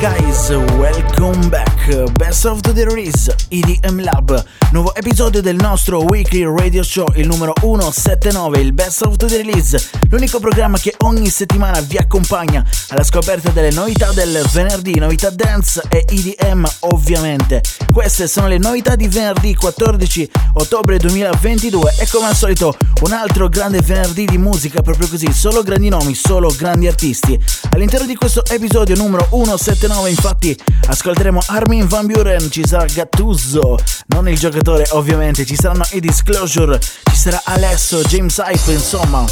guys, 0.00 0.48
welcome 0.48 1.50
back. 1.50 1.79
Best 1.90 2.44
of 2.44 2.60
the 2.60 2.84
Release, 2.84 3.34
EDM 3.48 4.02
Lab. 4.02 4.44
Nuovo 4.70 4.94
episodio 4.94 5.42
del 5.42 5.56
nostro 5.56 6.04
weekly 6.04 6.44
radio 6.44 6.84
show, 6.84 7.06
il 7.16 7.26
numero 7.26 7.52
179, 7.58 8.60
il 8.60 8.72
Best 8.72 9.02
of 9.02 9.16
the 9.16 9.26
Release. 9.26 9.90
L'unico 10.08 10.38
programma 10.38 10.78
che 10.78 10.94
ogni 10.98 11.28
settimana 11.28 11.80
vi 11.80 11.96
accompagna 11.96 12.64
alla 12.90 13.02
scoperta 13.02 13.50
delle 13.50 13.72
novità 13.72 14.12
del 14.12 14.46
venerdì, 14.52 15.00
novità 15.00 15.30
dance 15.30 15.82
e 15.88 16.04
EDM 16.08 16.64
ovviamente. 16.80 17.60
Queste 17.92 18.28
sono 18.28 18.46
le 18.46 18.58
novità 18.58 18.94
di 18.94 19.08
venerdì 19.08 19.56
14 19.56 20.30
ottobre 20.54 20.98
2022 20.98 21.94
e 21.98 22.06
come 22.08 22.28
al 22.28 22.36
solito 22.36 22.76
un 23.02 23.12
altro 23.12 23.48
grande 23.48 23.80
venerdì 23.80 24.26
di 24.26 24.38
musica 24.38 24.80
proprio 24.80 25.08
così, 25.08 25.32
solo 25.32 25.64
grandi 25.64 25.88
nomi, 25.88 26.14
solo 26.14 26.54
grandi 26.56 26.86
artisti. 26.86 27.38
All'interno 27.72 28.06
di 28.06 28.14
questo 28.14 28.44
episodio 28.46 28.94
numero 28.94 29.26
179 29.30 30.10
infatti 30.10 30.56
ascolteremo 30.86 31.40
Armin 31.46 31.79
Van 31.86 32.06
Buren, 32.06 32.50
ci 32.50 32.66
sarà 32.66 32.84
Gattuso, 32.84 33.76
non 34.08 34.28
il 34.28 34.38
giocatore 34.38 34.86
ovviamente, 34.90 35.44
ci 35.44 35.54
saranno 35.54 35.84
i 35.92 36.00
Disclosure, 36.00 36.78
ci 36.78 37.16
sarà 37.16 37.40
Alesso, 37.44 38.02
James 38.02 38.36
Hype, 38.38 38.72
insomma. 38.72 39.24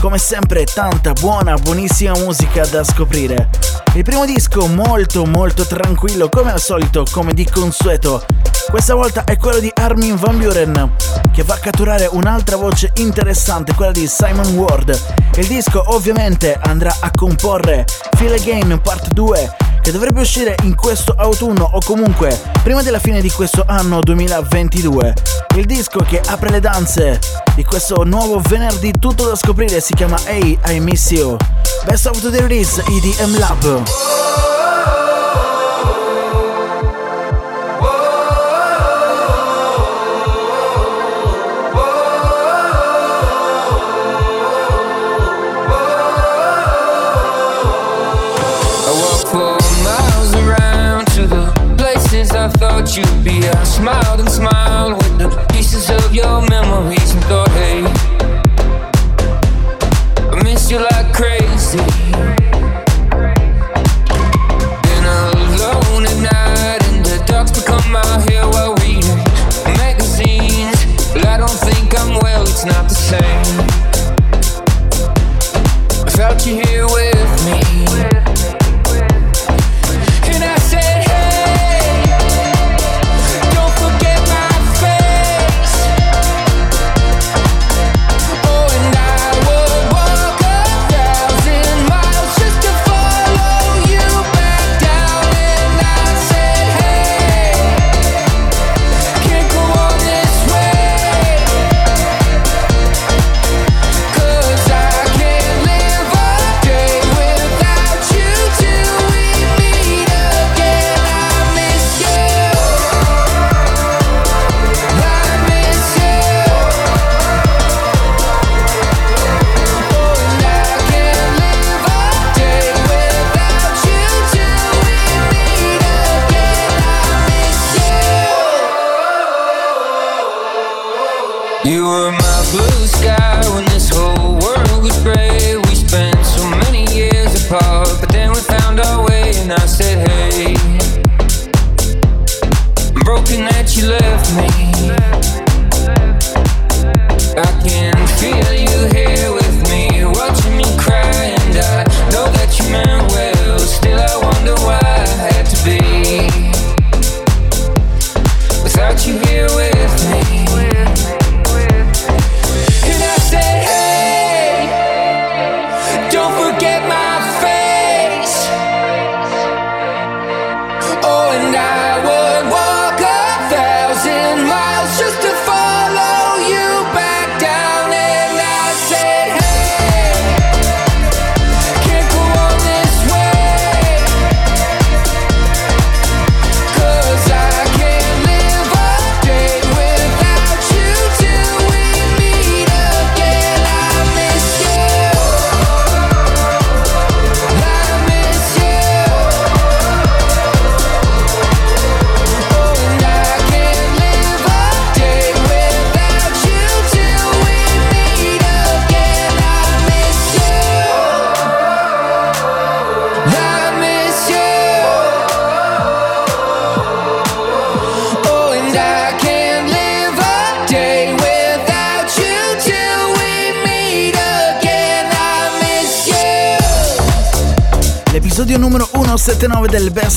Come 0.00 0.18
sempre 0.18 0.64
tanta 0.64 1.12
buona, 1.12 1.54
buonissima 1.54 2.12
musica 2.18 2.66
da 2.66 2.82
scoprire. 2.82 3.48
Il 3.94 4.02
primo 4.02 4.24
disco 4.24 4.66
molto 4.66 5.24
molto 5.24 5.66
tranquillo 5.66 6.28
come 6.28 6.52
al 6.52 6.60
solito, 6.60 7.04
come 7.10 7.32
di 7.32 7.48
consueto. 7.48 8.24
Questa 8.68 8.94
volta 8.94 9.24
è 9.24 9.36
quello 9.36 9.60
di 9.60 9.70
Armin 9.72 10.16
Van 10.16 10.38
Buren 10.38 10.94
che 11.32 11.42
va 11.44 11.54
a 11.54 11.58
catturare 11.58 12.08
un'altra 12.10 12.56
voce 12.56 12.90
interessante, 12.96 13.74
quella 13.74 13.92
di 13.92 14.06
Simon 14.06 14.54
Ward. 14.54 14.98
Il 15.36 15.46
disco 15.46 15.82
ovviamente 15.94 16.58
andrà 16.60 16.94
a 17.00 17.10
comporre 17.10 17.84
Feel 18.16 18.32
Again 18.32 18.80
Part 18.82 19.12
2 19.12 19.70
che 19.82 19.90
dovrebbe 19.90 20.20
uscire 20.20 20.54
in 20.62 20.76
questo 20.76 21.12
autunno 21.16 21.68
o 21.72 21.80
comunque 21.84 22.40
prima 22.62 22.82
della 22.82 23.00
fine 23.00 23.20
di 23.20 23.30
questo 23.30 23.64
anno 23.66 24.00
2022. 24.00 25.14
Il 25.56 25.66
disco 25.66 25.98
che 26.00 26.20
apre 26.24 26.50
le 26.50 26.60
danze 26.60 27.18
di 27.54 27.64
questo 27.64 28.04
nuovo 28.04 28.40
venerdì 28.40 28.92
tutto 28.98 29.26
da 29.26 29.34
scoprire 29.34 29.80
si 29.80 29.92
chiama 29.94 30.18
Hey 30.24 30.56
I 30.68 30.78
Miss 30.78 31.10
You. 31.10 31.36
Best 31.84 32.06
of 32.06 32.20
the 32.20 32.40
Release 32.40 32.80
EDM 32.80 33.38
Lab. 33.38 34.51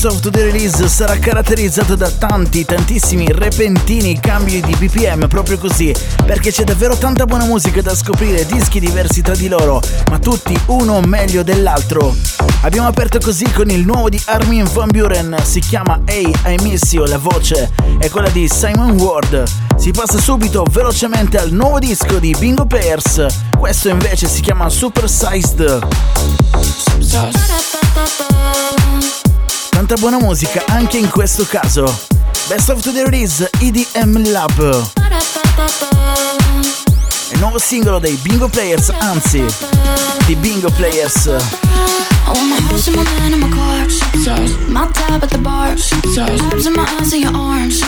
Of 0.06 0.19
the 0.19 0.44
Release 0.44 0.88
sarà 0.88 1.18
caratterizzato 1.18 1.96
da 1.96 2.10
tanti, 2.10 2.66
tantissimi 2.66 3.28
repentini 3.31 4.19
cambi 4.19 4.62
di 4.62 4.75
BPM, 4.75 5.28
proprio 5.28 5.57
così, 5.57 5.94
perché 6.25 6.52
c'è 6.52 6.63
davvero 6.63 6.96
tanta 6.96 7.25
buona 7.25 7.46
musica 7.46 7.81
da 7.81 7.96
scoprire, 7.96 8.46
dischi 8.46 8.80
diversi 8.80 9.22
tra 9.22 9.36
di 9.36 9.48
loro, 9.48 9.81
ma 10.10 10.19
tutti 10.19 10.57
uno 10.68 11.02
meglio 11.02 11.44
dell'altro. 11.44 12.16
Abbiamo 12.62 12.88
aperto 12.88 13.19
così 13.19 13.50
con 13.52 13.69
il 13.69 13.86
nuovo 13.86 14.10
di 14.10 14.22
Armin 14.25 14.68
Van 14.74 14.90
Buren, 14.90 15.38
si 15.44 15.60
chiama 15.60 16.02
Hey 16.06 16.31
I 16.46 16.58
Miss 16.62 16.92
You, 16.92 17.06
la 17.06 17.18
voce 17.18 17.72
è 17.98 18.10
quella 18.10 18.30
di 18.30 18.48
Simon 18.48 18.92
Ward. 19.00 19.44
Si 19.78 19.92
passa 19.92 20.19
subito 20.19 20.66
velocemente 20.69 21.38
al 21.38 21.51
nuovo 21.51 21.80
disco 21.80 22.19
di 22.19 22.36
Bingo 22.38 22.66
Players, 22.66 23.25
questo 23.58 23.90
invece 23.90 24.28
si 24.28 24.42
chiama 24.42 24.69
Super 24.69 25.10
Sized. 25.10 26.05
Tanta 29.88 30.02
buona 30.02 30.18
musica 30.18 30.64
anche 30.66 30.98
in 30.98 31.12
questo 31.12 31.46
caso. 31.46 31.84
Best 32.48 32.70
of 32.70 32.82
the 32.82 33.04
Release 33.04 33.48
EDM 33.60 34.32
Lab. 34.32 34.90
Il 37.30 37.40
nuovo 37.40 37.60
singolo 37.60 38.00
dei 38.00 38.16
Bingo 38.16 38.48
Players, 38.48 38.90
anzi, 38.98 39.46
di 40.26 40.36
Bingo 40.38 40.72
Players. 40.72 42.05
Want 42.75 42.88
my 42.88 42.88
house 42.88 42.88
and 42.88 42.95
my 42.98 43.04
man 43.19 43.33
in 43.33 43.39
my 43.39 43.50
car. 43.56 43.88
My 44.68 44.92
tab 44.92 45.24
at 45.24 45.30
the 45.30 45.38
bar. 45.38 45.69
Abs 45.72 46.66
in 46.68 46.74
my 46.74 46.83
eyes 47.00 47.13
and 47.13 47.22
your 47.24 47.33
arms. 47.33 47.81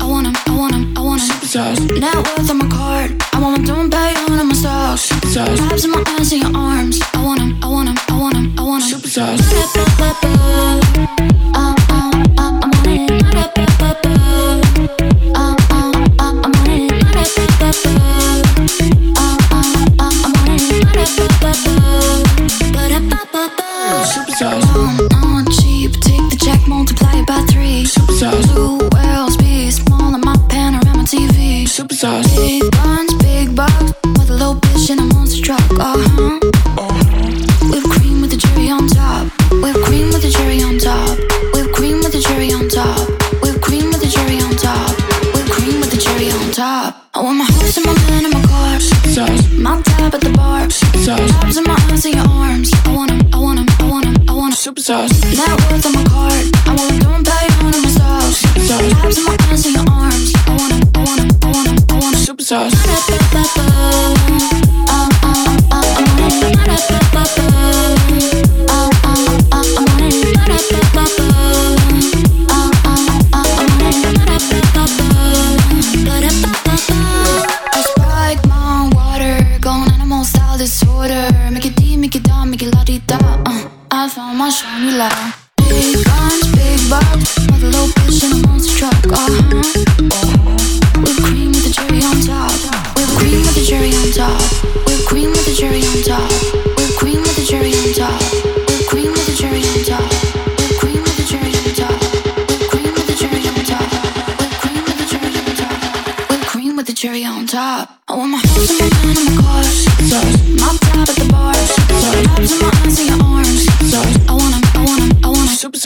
I 0.00 0.06
want 0.06 0.26
him, 0.26 0.34
I 0.46 0.56
want 0.56 0.74
him, 0.74 0.96
I 0.96 1.00
want 1.02 1.20
him. 1.20 2.00
Net 2.00 2.16
worth 2.16 2.50
on 2.50 2.56
my 2.56 2.68
card. 2.68 3.22
I 3.34 3.40
want 3.40 3.58
my 3.58 3.64
doing 3.66 3.90
pay 3.90 4.14
on 4.32 4.48
my 4.48 4.54
stocks. 4.54 5.12
Abs 5.36 5.84
in 5.84 5.90
my 5.90 6.02
eyes 6.18 6.32
and 6.32 6.42
your 6.42 6.56
arms. 6.56 7.00
I 7.12 7.22
want 7.22 7.40
him, 7.42 7.62
I 7.62 7.66
want 7.68 7.88
him, 7.90 7.98
I 8.08 8.14
want 8.16 8.36
him, 8.36 8.58
I 8.58 8.62
want 8.62 8.84
him. 8.90 9.00
Uh, 11.54 11.74
uh, 11.94 12.12
I'm 12.38 12.62
on 12.62 12.88
it. 12.88 13.51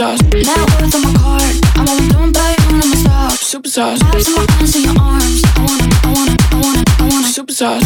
sauce. 0.06 0.22
Net 0.32 0.58
worth 0.80 0.94
on 0.94 1.02
my 1.02 1.12
card. 1.18 1.54
I'm 1.76 1.88
always 1.88 2.08
doing 2.08 2.32
by 2.32 2.54
one 2.70 2.80
of 2.80 3.04
my. 3.04 3.28
Super 3.30 3.68
sauce. 3.68 3.98
Vibes 4.02 4.28
my 4.36 4.46
hands 4.54 4.76
in 4.76 4.82
your 4.82 5.00
arms. 5.00 5.42
I 5.44 5.60
wanna, 5.66 5.86
I 6.02 6.12
wanna, 6.14 6.34
I 6.50 6.56
wanna, 6.62 6.82
I 6.98 7.04
wanna. 7.10 7.28
Super 7.28 7.52
sauce. 7.52 7.82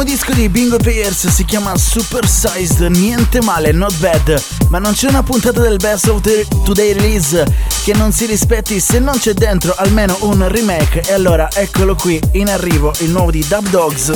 Il 0.00 0.16
disco 0.16 0.32
di 0.32 0.48
Bingo 0.48 0.76
Players 0.76 1.28
si 1.28 1.44
chiama 1.44 1.76
Super 1.76 2.26
Sized, 2.26 2.80
niente 2.80 3.40
male, 3.42 3.70
not 3.72 3.94
bad 3.98 4.59
ma 4.70 4.78
non 4.78 4.92
c'è 4.92 5.08
una 5.08 5.22
puntata 5.24 5.60
del 5.60 5.76
Best 5.76 6.06
of 6.08 6.20
the 6.20 6.46
Today 6.64 6.92
Release 6.92 7.44
che 7.82 7.92
non 7.92 8.12
si 8.12 8.26
rispetti 8.26 8.78
se 8.78 9.00
non 9.00 9.18
c'è 9.18 9.34
dentro 9.34 9.74
almeno 9.76 10.16
un 10.20 10.46
remake 10.48 11.02
e 11.06 11.12
allora 11.12 11.48
eccolo 11.52 11.96
qui, 11.96 12.20
in 12.32 12.48
arrivo, 12.48 12.92
il 12.98 13.10
nuovo 13.10 13.32
di 13.32 13.44
Dub 13.46 13.68
Dogs. 13.68 14.12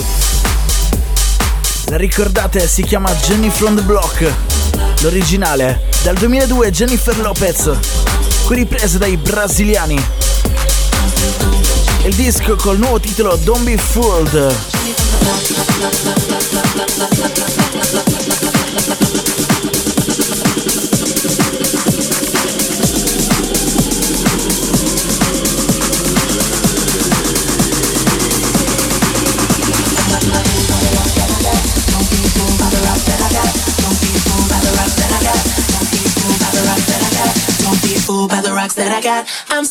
La 1.87 1.97
ricordate? 1.97 2.69
Si 2.69 2.83
chiama 2.83 3.13
Jenny 3.15 3.51
from 3.51 3.75
the 3.75 3.83
Block, 3.83 4.33
l'originale, 5.01 5.89
dal 6.05 6.15
2002 6.15 6.71
Jennifer 6.71 7.19
Lopez, 7.19 7.71
qui 8.47 8.55
ripresa 8.55 8.99
dai 8.99 9.17
brasiliani. 9.17 10.05
Il 12.05 12.15
disco 12.15 12.55
col 12.55 12.79
nuovo 12.79 13.01
titolo 13.01 13.37
Don't 13.43 13.65
Be 13.65 13.77
Fooled. 13.77 14.55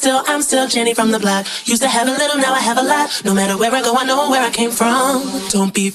Still, 0.03 0.21
I'm 0.27 0.41
still 0.41 0.67
Jenny 0.67 0.93
from 0.93 1.11
the 1.11 1.19
block. 1.19 1.47
Used 1.65 1.81
to 1.81 1.87
have 1.87 2.09
a 2.09 2.11
little, 2.11 2.37
now 2.37 2.53
I 2.53 2.59
have 2.59 2.77
a 2.77 2.83
lot. 2.83 3.21
No 3.23 3.33
matter 3.33 3.57
where 3.57 3.73
I 3.73 3.81
go, 3.81 3.95
I 3.95 4.03
know 4.03 4.29
where 4.29 4.43
I 4.43 4.49
came 4.49 4.71
from. 4.71 5.23
Don't 5.49 5.73
be. 5.73 5.93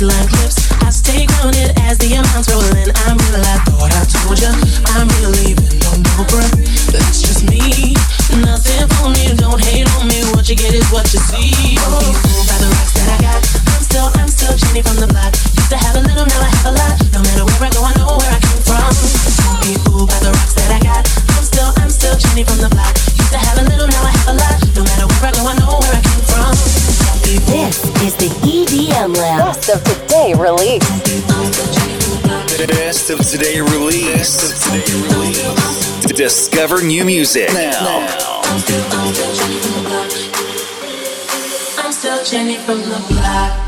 red 0.00 0.02
like 0.02 0.30
lips. 0.32 0.57
Best 29.68 29.86
of 29.86 29.98
today 30.00 30.32
release. 30.32 30.80
Best 32.56 33.10
of 33.10 33.20
today 33.20 33.60
release. 33.60 34.16
Best 34.16 34.42
of 34.42 34.72
today 34.72 34.88
release. 35.10 36.06
Discover 36.06 36.80
new 36.80 37.04
music 37.04 37.52
now. 37.52 38.00
I'm 41.76 41.92
still 41.92 42.24
Jenny 42.24 42.56
from 42.56 42.78
the 42.80 43.04
block, 43.08 43.08
block, 43.10 43.67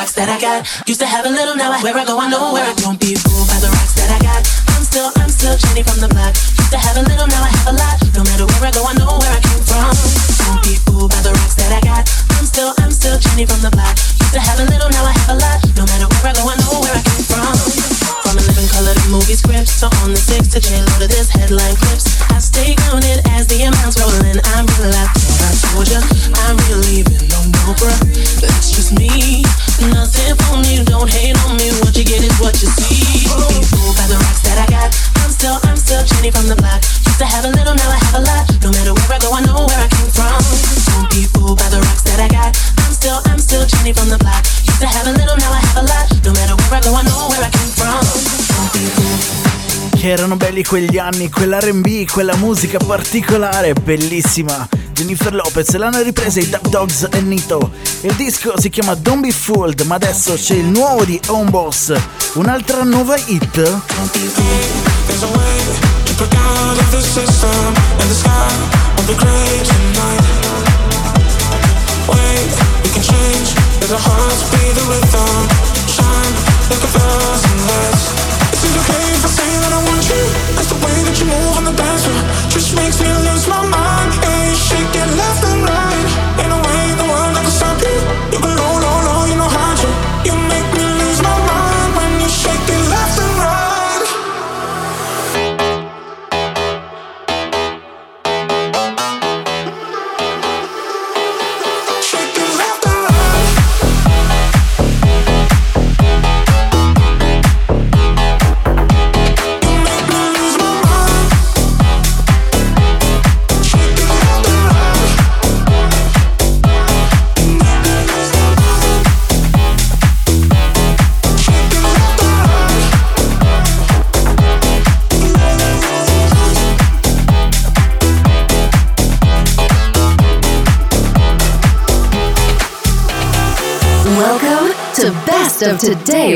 rocks 0.00 0.16
that 0.16 0.32
I 0.32 0.40
got. 0.40 0.64
Used 0.88 1.04
to 1.04 1.08
have 1.08 1.28
a 1.28 1.32
little, 1.32 1.52
now 1.52 1.76
I, 1.76 1.78
where 1.84 1.92
I 1.92 2.08
go, 2.08 2.16
I 2.16 2.32
know 2.32 2.56
where 2.56 2.64
I 2.64 2.72
don't 2.80 2.96
be 2.96 3.12
fooled 3.20 3.44
by 3.52 3.60
the 3.60 3.68
rocks 3.68 3.92
that 4.00 4.08
I 4.08 4.16
got. 4.24 4.40
I'm 4.72 4.80
still, 4.80 5.12
I'm 5.20 5.28
still 5.28 5.52
Jenny 5.60 5.84
from 5.84 6.00
the 6.00 6.08
block. 6.08 6.32
Used 6.56 6.72
to 6.72 6.80
have 6.80 6.96
a 6.96 7.04
little, 7.04 7.28
now 7.28 7.44
I 7.44 7.52
have 7.52 7.68
a 7.68 7.76
lot. 7.76 8.00
No 8.16 8.24
matter 8.24 8.48
where 8.48 8.64
I 8.64 8.72
go, 8.72 8.80
I 8.80 8.96
know 8.96 9.20
where 9.20 9.28
I 9.28 9.40
came 9.44 9.60
from. 9.60 9.92
Don't 10.40 10.62
be 10.64 10.80
fooled 10.88 11.12
by 11.12 11.20
the 11.20 11.36
rocks 11.36 11.52
that 11.60 11.76
I 11.76 11.84
got. 11.84 12.08
I'm 12.40 12.48
still, 12.48 12.72
I'm 12.80 12.88
still 12.88 13.20
Jenny 13.20 13.44
from 13.44 13.60
the 13.60 13.68
block. 13.76 13.92
Used 14.24 14.32
to 14.32 14.40
have 14.40 14.56
a 14.56 14.66
little, 14.72 14.88
now 14.88 15.04
I 15.04 15.12
have 15.12 15.36
a 15.36 15.36
lot. 15.36 15.60
No 15.76 15.84
matter 15.84 16.08
where 16.08 16.24
I 16.24 16.32
go, 16.32 16.48
I 16.48 16.56
know 16.64 16.80
where 16.80 16.96
I 16.96 17.02
came 17.04 17.24
from. 17.28 17.52
From 18.24 18.40
a 18.40 18.42
living 18.48 18.68
color 18.72 18.96
to 18.96 19.06
movie 19.12 19.36
scripts, 19.36 19.84
so 19.84 19.92
on 20.00 20.16
the 20.16 20.20
six 20.20 20.48
to 20.56 20.64
J 20.64 20.80
Lo 20.80 20.96
to 21.04 21.12
this 21.12 21.28
headline 21.28 21.76
clips. 21.76 22.29
Belli 50.60 50.64
quegli 50.64 50.98
anni, 50.98 51.28
quell'R&B, 51.28 52.08
quella 52.10 52.34
musica 52.36 52.78
particolare, 52.78 53.72
bellissima. 53.72 54.68
Jennifer 54.92 55.32
Lopez 55.34 55.74
l'hanno 55.76 56.02
ripresa 56.02 56.40
i 56.40 56.48
Dub 56.48 56.68
Dogs 56.68 57.08
e 57.10 57.20
Nito. 57.20 57.72
Il 58.02 58.14
disco 58.14 58.58
si 58.58 58.68
chiama 58.68 58.94
Don't 58.94 59.20
Be 59.20 59.30
Fooled, 59.30 59.80
ma 59.82 59.94
adesso 59.94 60.34
c'è 60.34 60.54
il 60.54 60.66
nuovo 60.66 61.04
di 61.04 61.20
Home 61.28 61.50
Boss. 61.50 61.92
Un'altra 62.34 62.82
nuova 62.82 63.16
hit? 63.26 63.56
Like 76.70 76.84
a 76.84 76.86
thousand 76.86 77.29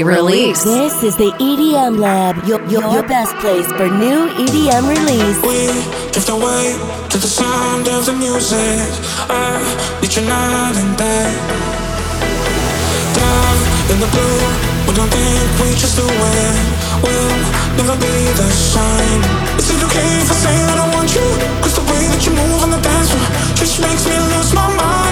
of 0.00 0.06
release. 0.06 0.64
This 0.64 1.02
is 1.02 1.16
the 1.16 1.30
EDM 1.38 1.98
Lab, 1.98 2.42
your, 2.46 2.60
your, 2.66 2.82
your 2.90 3.06
best 3.06 3.34
place 3.36 3.66
for 3.66 3.86
new 3.86 4.26
EDM 4.42 4.84
release. 4.88 5.38
We 5.44 5.70
drift 6.10 6.28
away 6.28 6.74
to 7.10 7.16
the 7.18 7.30
sound 7.30 7.86
of 7.88 8.06
the 8.06 8.14
music. 8.14 8.80
I 9.30 9.60
need 10.00 10.14
you 10.14 10.24
night 10.26 10.74
and 10.74 10.96
day. 10.98 11.30
Down 13.14 13.56
in 13.92 13.98
the 14.02 14.10
blue, 14.10 14.40
we 14.88 14.92
don't 14.98 15.10
think 15.10 15.46
we 15.62 15.68
just 15.78 15.96
do 15.96 16.06
it. 16.06 16.56
We'll 17.04 17.36
never 17.78 17.94
be 17.94 18.16
the 18.34 18.50
same. 18.50 19.22
Is 19.58 19.70
it 19.70 19.78
okay 19.78 20.10
if 20.22 20.30
I 20.30 20.36
say 20.42 20.56
that 20.70 20.78
I 20.80 20.86
want 20.94 21.14
you? 21.14 21.28
Cause 21.62 21.74
the 21.78 21.86
way 21.86 22.02
that 22.10 22.22
you 22.26 22.32
move 22.32 22.62
on 22.62 22.70
the 22.70 22.80
dance 22.82 23.10
floor 23.10 23.28
just 23.54 23.80
makes 23.80 24.04
me 24.06 24.16
lose 24.32 24.54
my 24.54 24.68
mind. 24.74 25.03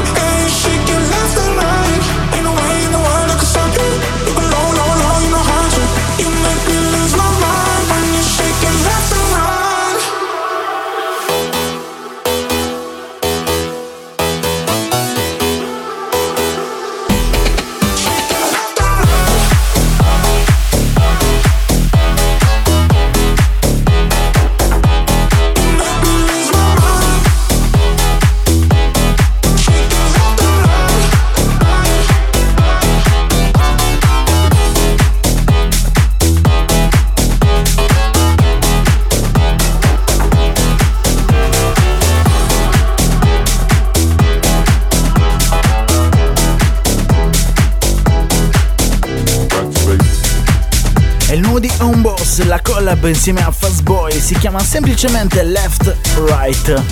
Home 51.83 52.01
Boss, 52.01 52.43
la 52.45 52.61
collab 52.61 53.05
insieme 53.09 53.45
a 53.45 53.51
Fastboy 53.51 54.13
si 54.21 54.37
chiama 54.37 54.61
semplicemente 54.61 55.43
Left 55.43 55.97
Right. 56.27 56.83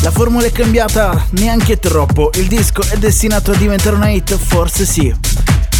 La 0.00 0.10
formula 0.10 0.46
è 0.46 0.52
cambiata 0.52 1.26
neanche 1.32 1.78
troppo, 1.78 2.30
il 2.36 2.46
disco 2.46 2.82
è 2.88 2.96
destinato 2.96 3.50
a 3.50 3.54
diventare 3.54 3.96
una 3.96 4.08
hit, 4.08 4.34
forse 4.36 4.86
sì. 4.86 5.14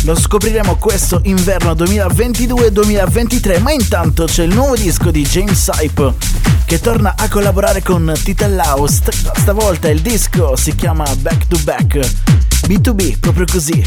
Lo 0.03 0.15
scopriremo 0.15 0.77
questo 0.77 1.21
inverno 1.25 1.73
2022-2023, 1.73 3.63
ma 3.63 3.73
intanto 3.73 4.27
c'è 4.27 4.45
il 4.45 4.53
nuovo 4.53 4.77
disco 4.77 5.11
di 5.11 5.23
James 5.23 5.71
Hype 5.79 6.13
che 6.67 6.81
torna 6.81 7.15
a 7.17 7.29
collaborare 7.29 7.83
con 7.83 8.13
Tita 8.23 8.47
Lau. 8.47 8.87
St- 8.87 9.39
stavolta 9.39 9.89
il 9.89 10.03
disco 10.03 10.55
si 10.55 10.75
chiama 10.75 11.05
Back 11.17 11.47
to 11.47 11.59
Back. 11.63 11.99
B2B, 12.67 13.19
proprio 13.19 13.47
così. 13.51 13.83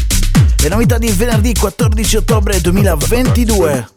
Le 0.60 0.68
novità 0.68 0.98
di 0.98 1.08
venerdì 1.10 1.54
14 1.54 2.16
ottobre 2.16 2.60
2022. 2.60 3.90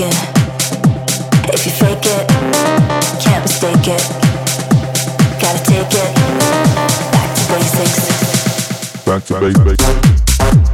Mess. 0.00 0.34
If 1.52 1.66
you 1.66 1.72
fake 1.72 2.04
it, 2.04 2.28
can't 3.20 3.42
mistake 3.42 3.88
it. 3.88 4.02
Gotta 5.40 5.62
take 5.64 5.94
it 5.94 6.14
back 7.12 7.34
to 7.36 7.42
basics. 7.52 9.04
Back 9.04 9.24
to 9.26 9.40
basics. 9.40 10.73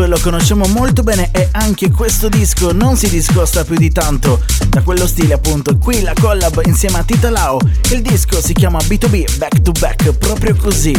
Hype 0.00 0.06
lo 0.06 0.18
conosciamo 0.20 0.66
molto 0.66 1.02
bene 1.02 1.30
e 1.32 1.48
anche 1.52 1.90
questo 1.90 2.28
disco 2.28 2.72
non 2.72 2.96
si 2.96 3.08
discosta 3.08 3.64
più 3.64 3.76
di 3.76 3.90
tanto 3.90 4.42
da 4.68 4.82
quello 4.82 5.06
stile 5.06 5.34
appunto. 5.34 5.76
Qui 5.76 6.00
la 6.02 6.12
collab 6.18 6.62
insieme 6.64 6.98
a 6.98 7.02
Tita 7.02 7.28
Lao, 7.28 7.58
il 7.90 8.00
disco 8.00 8.40
si 8.40 8.54
chiama 8.54 8.78
B2B 8.78 9.36
Back 9.36 9.62
to 9.62 9.72
Back, 9.72 10.12
proprio 10.12 10.54
così. 10.56 10.92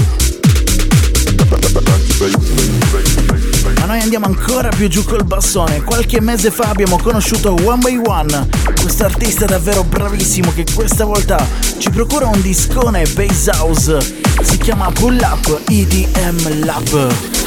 Ma 3.77 3.85
noi 3.85 3.99
andiamo 4.01 4.25
ancora 4.25 4.69
più 4.69 4.87
giù 4.87 5.03
col 5.03 5.23
bassone. 5.23 5.81
Qualche 5.81 6.21
mese 6.21 6.51
fa 6.51 6.69
abbiamo 6.69 6.97
conosciuto 6.97 7.55
One 7.63 7.81
by 7.81 8.01
One, 8.05 8.49
questo 8.81 9.05
artista 9.05 9.45
davvero 9.45 9.83
bravissimo 9.83 10.53
che 10.53 10.65
questa 10.73 11.05
volta 11.05 11.43
ci 11.77 11.89
procura 11.89 12.27
un 12.27 12.41
discone 12.41 13.05
bass 13.13 13.47
house. 13.47 13.97
Si 14.43 14.57
chiama 14.57 14.91
Pull 14.91 15.19
Up 15.21 15.61
EDM 15.69 16.65
Lab. 16.65 17.40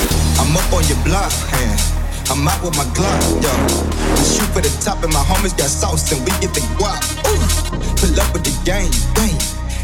I'm 0.55 0.63
up 0.63 0.71
on 0.71 0.87
your 0.87 1.03
block, 1.03 1.35
man. 1.51 1.75
I'm 2.31 2.47
out 2.47 2.63
with 2.63 2.79
my 2.79 2.87
Glock, 2.95 3.19
yo. 3.43 3.51
We 4.15 4.23
shoot 4.23 4.47
for 4.55 4.63
the 4.63 4.71
top 4.79 5.03
and 5.03 5.11
my 5.11 5.19
homies 5.27 5.51
got 5.51 5.67
sauce 5.67 6.07
and 6.15 6.23
we 6.23 6.31
get 6.39 6.55
the 6.55 6.63
guap. 6.79 7.03
Ooh, 7.27 7.43
pull 7.99 8.15
up 8.23 8.31
with 8.31 8.47
the 8.47 8.55
gang, 8.63 8.87
gang. 9.19 9.35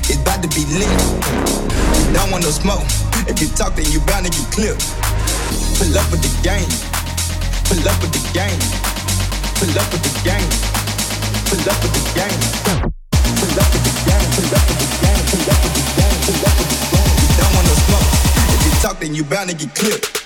It's 0.06 0.22
about 0.22 0.46
to 0.46 0.48
be 0.54 0.62
lit. 0.70 0.86
You 0.86 2.14
don't 2.14 2.30
want 2.30 2.46
no 2.46 2.54
smoke. 2.54 2.86
If 3.26 3.42
you 3.42 3.50
talk, 3.50 3.74
then 3.74 3.90
you 3.90 3.98
bound 4.06 4.22
to 4.22 4.30
get 4.30 4.46
clipped. 4.54 4.86
Pull 5.74 5.90
up 5.90 6.06
with 6.14 6.22
the 6.22 6.30
gang. 6.46 6.62
Pull 7.66 7.82
up 7.82 7.98
with 7.98 8.14
the 8.14 8.22
gang. 8.30 8.54
Pull 9.58 9.74
up 9.74 9.90
with 9.90 10.06
the 10.06 10.14
gang. 10.22 10.46
Pull 11.50 11.66
up 11.66 11.82
with 11.82 11.98
the 11.98 12.02
gang. 12.14 12.38
Pull 13.42 13.58
up 13.58 13.70
with 13.74 13.82
the 13.90 13.94
gang. 14.06 14.22
Pull 14.38 14.54
up 14.54 14.62
with 14.62 14.78
the 14.78 14.86
gang. 15.02 15.18
Pull 15.34 15.50
up 15.50 15.58
with 15.66 15.74
the 15.74 15.82
gang. 15.98 16.14
Pull 16.30 16.46
up 16.46 16.54
with 16.62 16.70
the. 16.70 16.78
You 16.94 17.28
don't 17.42 17.52
want 17.58 17.66
no 17.66 17.74
smoke. 17.74 18.10
If 18.54 18.60
you 18.62 18.72
talk, 18.78 19.02
then 19.02 19.18
you 19.18 19.26
bound 19.26 19.50
to 19.50 19.58
get 19.58 19.74
clipped. 19.74 20.19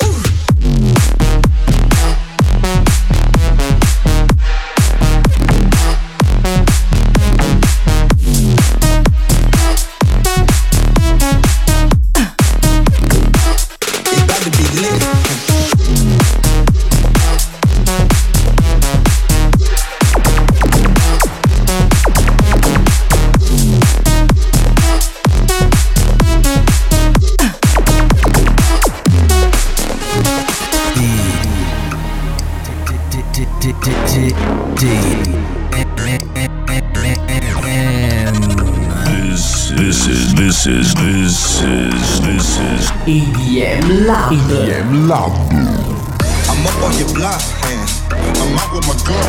EDM 43.05 44.09
Lab. 44.09 44.33
EDM 44.33 45.05
Lab. 45.05 45.29
I'm 45.53 46.65
I'm 46.65 46.73
up 46.73 46.89
on 46.89 46.97
your 46.97 47.13
block, 47.13 47.37
man. 47.61 47.85
I'm 48.17 48.57
out 48.57 48.73
with 48.73 48.89
my 48.89 48.97
gun. 49.05 49.29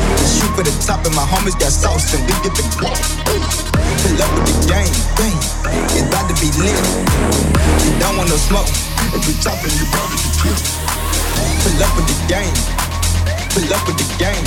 We 0.00 0.24
shoot 0.24 0.48
for 0.56 0.64
the 0.64 0.72
top, 0.80 1.04
and 1.04 1.12
my 1.12 1.28
homies 1.28 1.52
got 1.60 1.76
sauce, 1.76 2.16
and 2.16 2.24
we 2.24 2.32
get 2.40 2.56
the 2.56 2.64
guap. 2.80 2.96
Pull 3.28 4.16
up 4.16 4.32
with 4.32 4.48
the 4.48 4.56
gang, 4.72 4.88
gang. 5.20 5.36
It's 5.92 6.08
about 6.08 6.24
to 6.32 6.34
be 6.40 6.48
lit. 6.56 6.72
You 7.84 7.92
don't 8.00 8.16
want 8.16 8.32
no 8.32 8.40
smoke. 8.40 8.72
If 9.12 9.28
we 9.28 9.36
chopping, 9.44 9.76
you 9.76 9.84
probably 9.92 10.16
the 10.16 10.32
trip. 10.40 10.56
Pull 11.68 11.76
up 11.76 11.92
with 12.00 12.08
the 12.08 12.16
gang. 12.32 12.48
Pull 13.52 13.68
up 13.76 13.84
with 13.84 14.00
the 14.00 14.08
gang. 14.16 14.40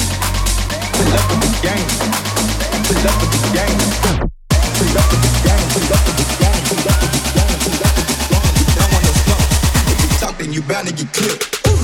Pull 0.98 1.14
up 1.14 1.22
with 1.30 1.46
the 1.46 1.54
gang. 1.62 1.86
Pull 2.82 2.98
up 2.98 3.14
with 3.22 3.30
the 3.30 3.50
gang. 3.54 3.78
Pull 4.74 4.98
up 4.98 5.06
with 5.06 5.22
the 5.22 5.32
gang. 5.46 5.62
Pull 5.70 5.94
up 5.94 6.02
with 6.02 6.18
the 6.18 6.26
gang. 6.42 6.58
Pull 6.66 6.82
up 6.90 6.98
with 6.98 7.14
the 7.14 7.34
gang 7.38 7.49
then 10.40 10.54
you 10.54 10.62
bound 10.62 10.88
to 10.88 10.94
get 10.94 11.14
clipped. 11.14 11.68
Ooh. 11.68 11.76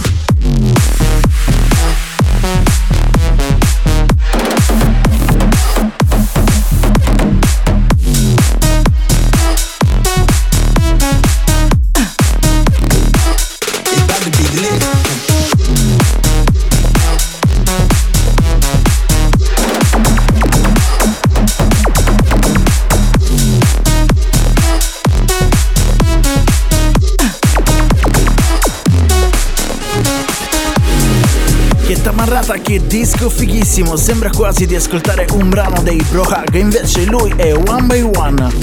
Tamarrata, 32.45 32.58
che 32.62 32.86
disco 32.86 33.29
fighissimo, 33.29 33.95
sembra 33.95 34.29
quasi 34.29 34.67
di 34.67 34.75
ascoltare 34.75 35.25
un 35.31 35.49
brano 35.49 35.81
dei 35.81 35.99
Brohag, 36.10 36.53
invece 36.53 37.05
lui 37.05 37.34
è 37.36 37.53
One 37.53 37.86
by 37.88 38.01
One. 38.01 38.53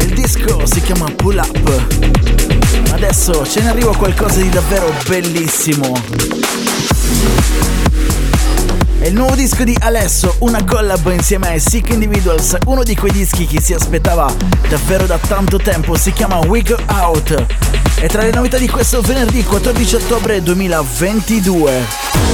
Il 0.00 0.14
disco 0.14 0.64
si 0.64 0.80
chiama 0.80 1.10
Pull 1.14 1.36
Up. 1.36 2.92
Adesso 2.92 3.46
ce 3.46 3.60
ne 3.60 3.68
arriva 3.68 3.94
qualcosa 3.94 4.40
di 4.40 4.48
davvero 4.48 4.90
bellissimo. 5.06 5.92
È 8.98 9.06
il 9.06 9.14
nuovo 9.14 9.34
disco 9.34 9.64
di 9.64 9.76
Alesso, 9.80 10.36
una 10.38 10.64
collab 10.64 11.10
insieme 11.10 11.48
ai 11.48 11.60
Sick 11.60 11.90
Individuals, 11.90 12.56
uno 12.64 12.82
di 12.82 12.96
quei 12.96 13.12
dischi 13.12 13.46
che 13.46 13.60
si 13.60 13.74
aspettava 13.74 14.32
davvero 14.68 15.04
da 15.04 15.18
tanto 15.18 15.58
tempo, 15.58 15.94
si 15.96 16.12
chiama 16.12 16.38
We 16.38 16.62
Out. 16.86 17.46
E 17.96 18.08
tra 18.08 18.22
le 18.22 18.30
novità 18.30 18.56
di 18.56 18.68
questo 18.68 19.02
venerdì 19.02 19.44
14 19.44 19.94
ottobre 19.96 20.42
2022. 20.42 22.25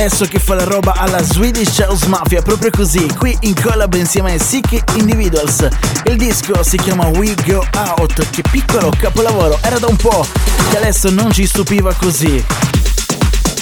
l'Alesso 0.00 0.24
che 0.24 0.38
fa 0.38 0.54
la 0.54 0.64
roba 0.64 0.94
alla 0.94 1.22
Swedish 1.22 1.76
House 1.80 2.06
Mafia, 2.06 2.40
proprio 2.40 2.70
così, 2.70 3.06
qui 3.18 3.36
in 3.40 3.54
collab 3.54 3.92
insieme 3.92 4.32
ai 4.32 4.38
Sick 4.38 4.96
Individuals. 4.96 5.68
Il 6.04 6.16
disco 6.16 6.62
si 6.62 6.78
chiama 6.78 7.08
We 7.08 7.34
Go 7.44 7.62
Out, 7.74 8.30
che 8.30 8.42
piccolo 8.50 8.90
capolavoro, 8.98 9.58
era 9.60 9.78
da 9.78 9.88
un 9.88 9.96
po' 9.96 10.26
che 10.70 10.78
Alesso 10.78 11.10
non 11.10 11.30
ci 11.30 11.46
stupiva 11.46 11.92
così. 11.92 12.42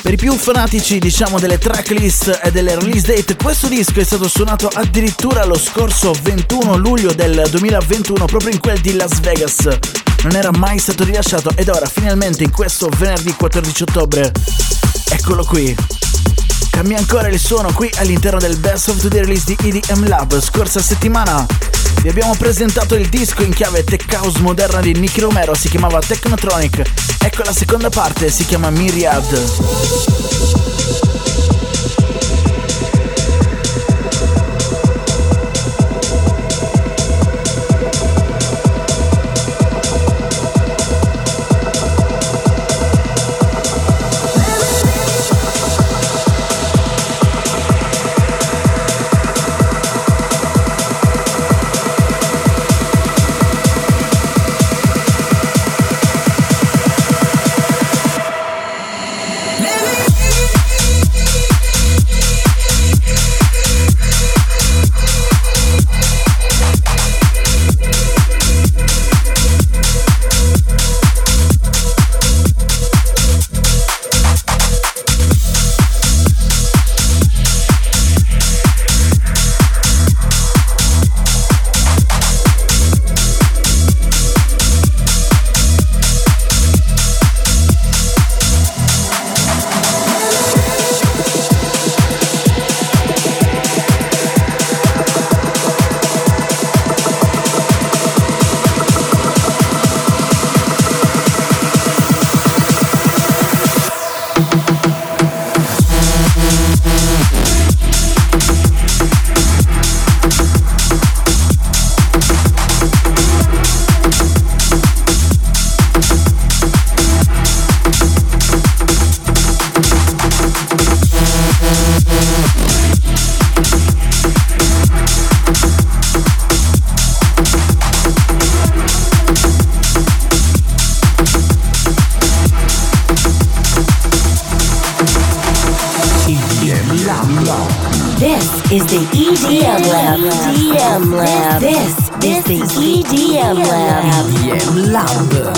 Per 0.01 0.13
i 0.13 0.17
più 0.17 0.33
fanatici, 0.35 1.01
diciamo, 1.01 1.41
delle 1.41 1.59
tracklist 1.59 2.39
e 2.45 2.53
delle 2.53 2.77
release 2.77 3.13
date, 3.13 3.35
questo 3.35 3.67
disco 3.67 3.99
è 3.99 4.05
stato 4.05 4.29
suonato 4.29 4.69
addirittura 4.73 5.45
lo 5.45 5.59
scorso 5.59 6.15
21 6.23 6.77
luglio 6.77 7.13
del 7.15 7.49
2021, 7.51 8.27
proprio 8.27 8.53
in 8.53 8.61
quel 8.61 8.79
di 8.79 8.95
Las 8.95 9.19
Vegas. 9.19 9.67
Non 10.23 10.37
era 10.37 10.53
mai 10.53 10.79
stato 10.79 11.03
rilasciato 11.03 11.51
ed 11.57 11.69
ora 11.69 11.87
finalmente 11.87 12.45
in 12.45 12.53
questo 12.53 12.89
venerdì 12.97 13.33
14 13.33 13.83
ottobre, 13.83 14.31
eccolo 15.11 15.45
qui. 15.45 15.98
Cambia 16.79 16.99
ancora 16.99 17.27
il 17.27 17.41
suono 17.41 17.73
qui 17.73 17.91
all'interno 17.97 18.39
del 18.39 18.57
Best 18.57 18.87
of 18.87 19.09
the 19.09 19.19
Release 19.19 19.43
di 19.45 19.59
EDM 19.61 20.07
Lab. 20.07 20.41
Scorsa 20.41 20.81
settimana 20.81 21.45
Vi 22.03 22.09
abbiamo 22.09 22.37
presentato 22.37 22.95
il 22.95 23.09
disco 23.09 23.43
in 23.43 23.53
chiave 23.53 23.83
tech 23.83 24.07
house 24.13 24.39
moderna 24.39 24.79
di 24.79 24.93
Nicky 24.93 25.19
Romero, 25.19 25.55
si 25.55 25.69
chiamava 25.69 25.99
Technotronic. 25.99 26.83
Ecco 27.19 27.43
la 27.43 27.53
seconda 27.53 27.89
parte, 27.89 28.31
si 28.31 28.47
chiama 28.47 28.71
Myriad. 28.71 30.98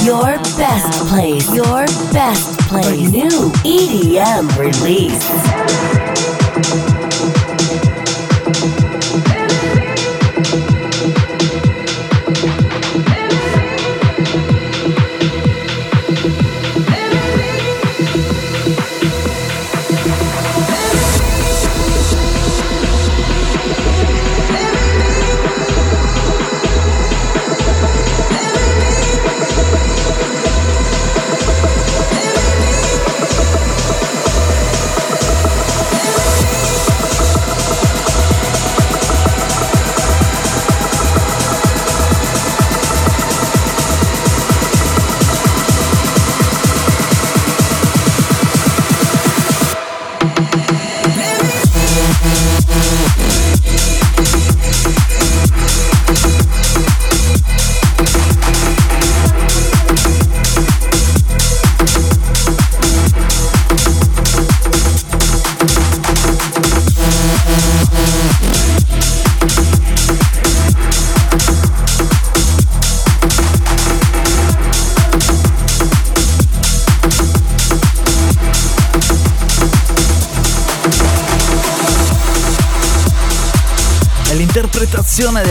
Your 0.04 0.38
best 0.56 1.08
place. 1.08 1.52
Your 1.54 1.86
best 2.12 2.58
place. 2.60 3.10
New 3.10 3.50
EDM 3.64 4.56
release. 4.58 6.89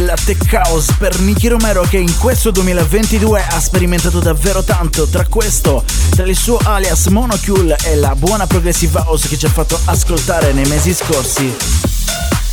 Della 0.09 0.21
Tech 0.25 0.53
House 0.53 0.95
per 0.97 1.19
Nicky 1.19 1.47
Romero 1.49 1.83
che 1.83 1.97
in 1.97 2.17
questo 2.17 2.49
2022 2.49 3.45
ha 3.47 3.59
sperimentato 3.59 4.19
davvero 4.19 4.63
tanto. 4.63 5.07
Tra 5.07 5.27
questo, 5.27 5.83
tra 6.09 6.25
il 6.25 6.35
suo 6.35 6.57
alias 6.63 7.05
Monocule 7.07 7.77
e 7.83 7.95
la 7.95 8.15
buona 8.15 8.47
progressive 8.47 8.97
house 9.05 9.27
che 9.27 9.37
ci 9.37 9.45
ha 9.45 9.49
fatto 9.49 9.79
ascoltare 9.85 10.51
nei 10.51 10.67
mesi 10.67 10.95
scorsi. 10.95 11.55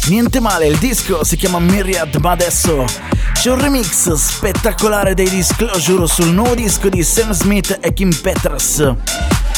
Niente 0.09 0.39
male, 0.39 0.67
il 0.67 0.77
disco 0.77 1.25
si 1.25 1.37
chiama 1.37 1.59
Myriad, 1.59 2.17
ma 2.17 2.33
adesso 2.33 2.85
c'è 3.33 3.51
un 3.51 3.61
remix 3.61 4.13
spettacolare 4.13 5.15
dei 5.15 5.29
Disclosure 5.31 6.07
sul 6.07 6.29
nuovo 6.29 6.55
disco 6.55 6.91
di 6.91 7.03
Sam 7.03 7.33
Smith 7.33 7.79
e 7.81 7.95
Kim 7.95 8.15
Petras. 8.15 8.95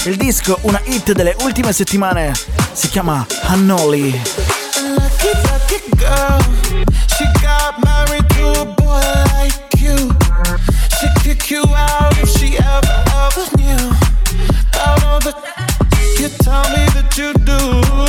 Il 0.04 0.16
disco, 0.16 0.56
una 0.62 0.80
hit 0.84 1.12
delle 1.12 1.34
ultime 1.40 1.72
settimane, 1.72 2.32
si 2.72 2.88
chiama 2.88 3.26
Hannoli. 3.42 4.47
Girl. 5.98 6.40
She 7.16 7.24
got 7.42 7.82
married 7.84 8.28
to 8.30 8.62
a 8.62 8.64
boy 8.64 9.02
like 9.34 9.80
you. 9.80 9.96
She'd 10.96 11.14
kick 11.22 11.50
you 11.50 11.64
out 11.66 12.16
if 12.18 12.28
she 12.28 12.56
ever, 12.56 13.04
ever 13.24 13.56
knew. 13.56 13.90
Out 14.78 15.04
all 15.04 15.18
the 15.18 15.34
you 16.20 16.28
tell 16.38 16.62
me 16.70 16.86
that 16.94 17.16
you 17.16 17.32
do. 17.44 18.07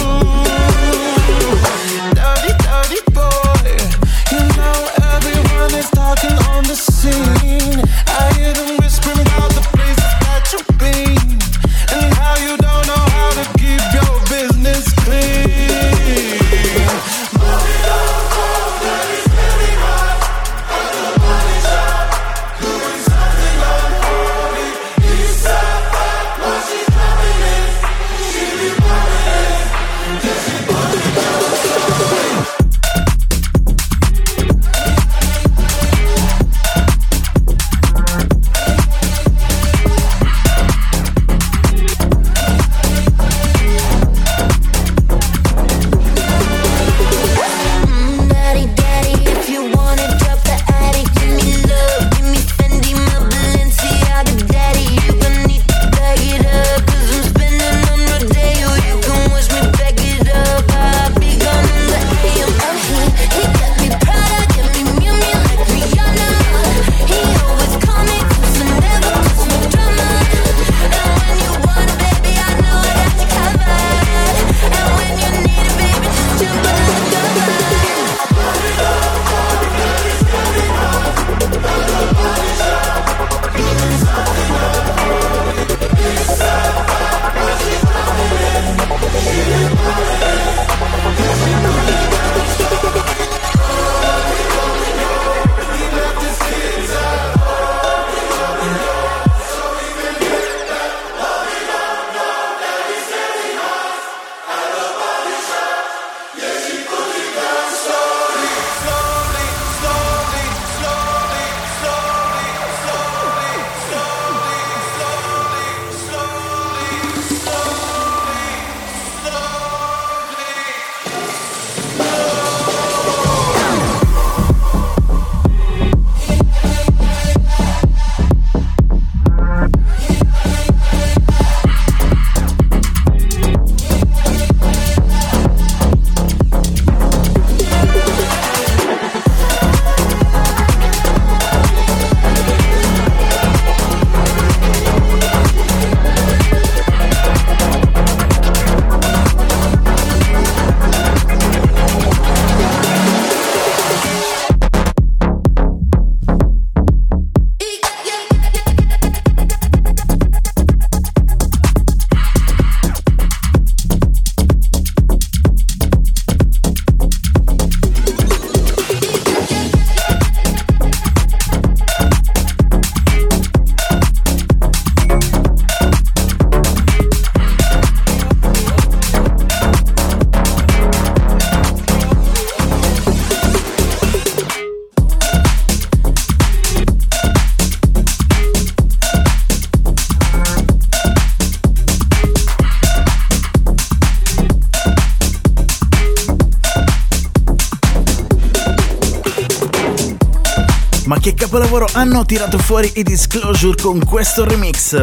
Capolavoro 201.50 201.88
hanno 201.94 202.26
tirato 202.26 202.60
fuori 202.60 202.92
i 202.98 203.04
Disclosure 203.04 203.82
con 203.82 204.06
questo 204.06 204.46
remix. 204.46 204.94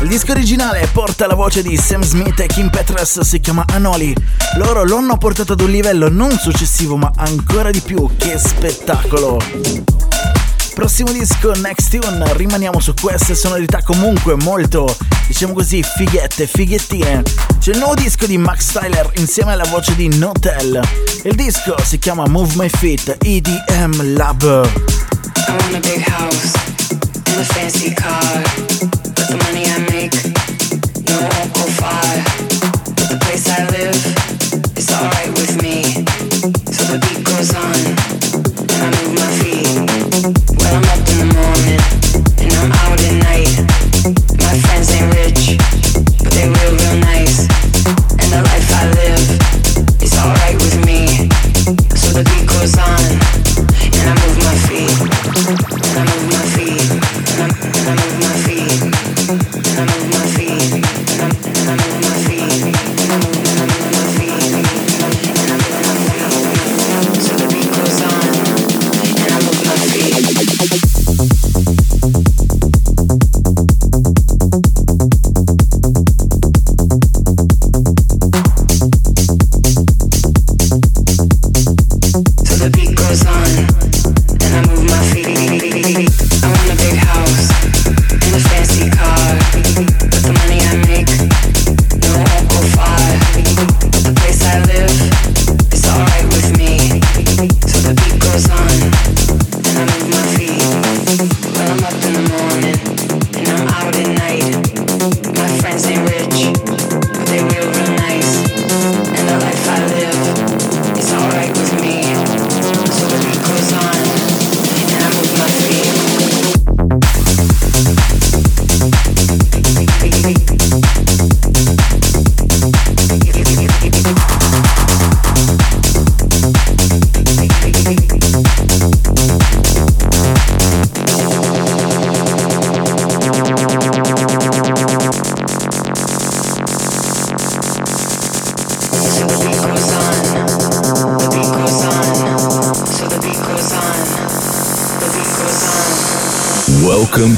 Il 0.00 0.08
disco 0.08 0.32
originale 0.32 0.88
porta 0.90 1.26
la 1.26 1.34
voce 1.34 1.62
di 1.62 1.76
Sam 1.76 2.02
Smith 2.02 2.40
e 2.40 2.46
Kim 2.46 2.70
Petras, 2.70 3.20
si 3.20 3.40
chiama 3.40 3.66
Anoli. 3.72 4.14
Loro 4.56 4.84
lo 4.84 4.96
hanno 4.96 5.18
portato 5.18 5.52
ad 5.52 5.60
un 5.60 5.68
livello 5.68 6.08
non 6.08 6.30
successivo 6.38 6.96
ma 6.96 7.12
ancora 7.14 7.70
di 7.70 7.80
più, 7.80 8.08
che 8.16 8.38
spettacolo! 8.38 9.38
Prossimo 10.72 11.12
disco, 11.12 11.52
Next 11.56 11.90
Tune, 11.90 12.36
rimaniamo 12.36 12.80
su 12.80 12.94
queste 12.98 13.34
sonorità 13.34 13.82
comunque 13.82 14.34
molto, 14.36 14.96
diciamo 15.26 15.52
così, 15.52 15.82
fighette, 15.82 16.46
fighettine. 16.46 17.22
C'è 17.58 17.72
il 17.72 17.78
nuovo 17.78 17.96
disco 17.96 18.24
di 18.24 18.38
Max 18.38 18.72
Tyler 18.72 19.10
insieme 19.16 19.52
alla 19.52 19.68
voce 19.68 19.94
di 19.94 20.08
Notel. 20.16 20.80
Il 21.24 21.34
disco 21.34 21.74
si 21.84 21.98
chiama 21.98 22.26
Move 22.28 22.54
My 22.56 22.70
Feet 22.70 23.18
EDM 23.20 24.14
Lab. 24.16 25.20
I 25.48 25.56
want 25.58 25.74
a 25.76 25.80
big 25.80 26.00
house 26.00 26.54
and 27.26 27.40
a 27.40 27.44
fancy 27.54 27.94
car. 27.94 28.42
But 29.14 29.26
the 29.28 29.36
money 29.44 29.64
I 29.66 29.78
make, 29.90 30.21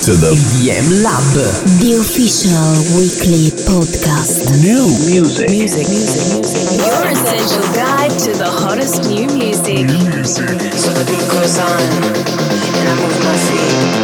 to 0.05 0.11
the 0.11 0.33
EDM 0.33 1.03
Lab, 1.03 1.25
the 1.81 1.97
official 1.97 2.53
weekly 2.93 3.49
podcast. 3.65 4.53
new 4.61 4.85
music. 5.09 5.49
Music, 5.49 5.89
music, 5.89 6.45
music. 6.45 6.77
Your 6.77 7.09
essential 7.09 7.63
guide 7.73 8.11
to 8.11 8.37
the 8.37 8.51
hottest 8.51 9.09
new 9.09 9.25
music. 9.29 9.89
So 10.27 10.93
the 10.93 11.05
beat 11.09 11.27
goes 11.33 11.57
on, 11.57 11.81
and 12.77 12.89
I 12.89 12.95
move 13.01 13.25
my 13.25 13.37
feet. 13.49 14.04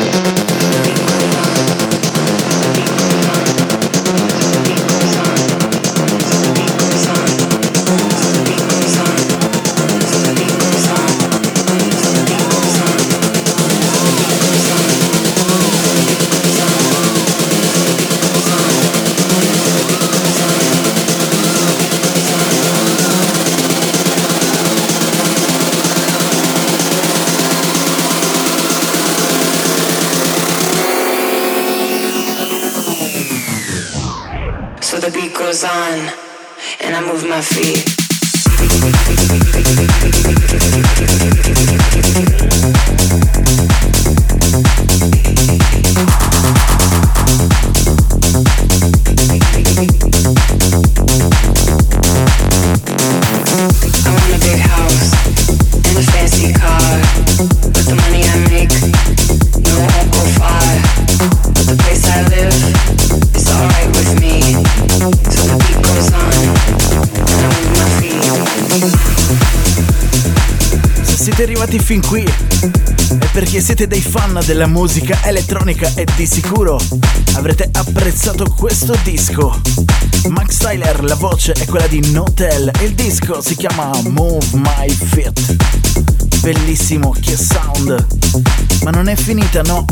Arrivati 71.71 71.79
fin 71.79 72.05
qui 72.05 72.25
è 72.25 73.27
perché 73.33 73.61
siete 73.61 73.87
dei 73.87 74.01
fan 74.01 74.41
della 74.45 74.67
musica 74.67 75.21
elettronica 75.23 75.93
e 75.95 76.05
di 76.17 76.27
sicuro 76.27 76.81
avrete 77.35 77.69
apprezzato 77.73 78.45
questo 78.57 78.97
disco. 79.05 79.61
Max 80.29 80.57
Tyler, 80.57 81.05
la 81.05 81.15
voce 81.15 81.53
è 81.53 81.67
quella 81.67 81.87
di 81.87 82.11
Notel 82.11 82.71
e 82.79 82.85
il 82.85 82.95
disco 82.95 83.41
si 83.41 83.55
chiama 83.55 83.91
Move 84.09 84.47
My 84.55 84.89
Feet. 84.89 85.57
Bellissimo, 86.41 87.15
che 87.21 87.37
sound! 87.37 88.07
Ma 88.83 88.91
non 88.91 89.09
è 89.09 89.15
finita, 89.15 89.63
no? 89.63 89.85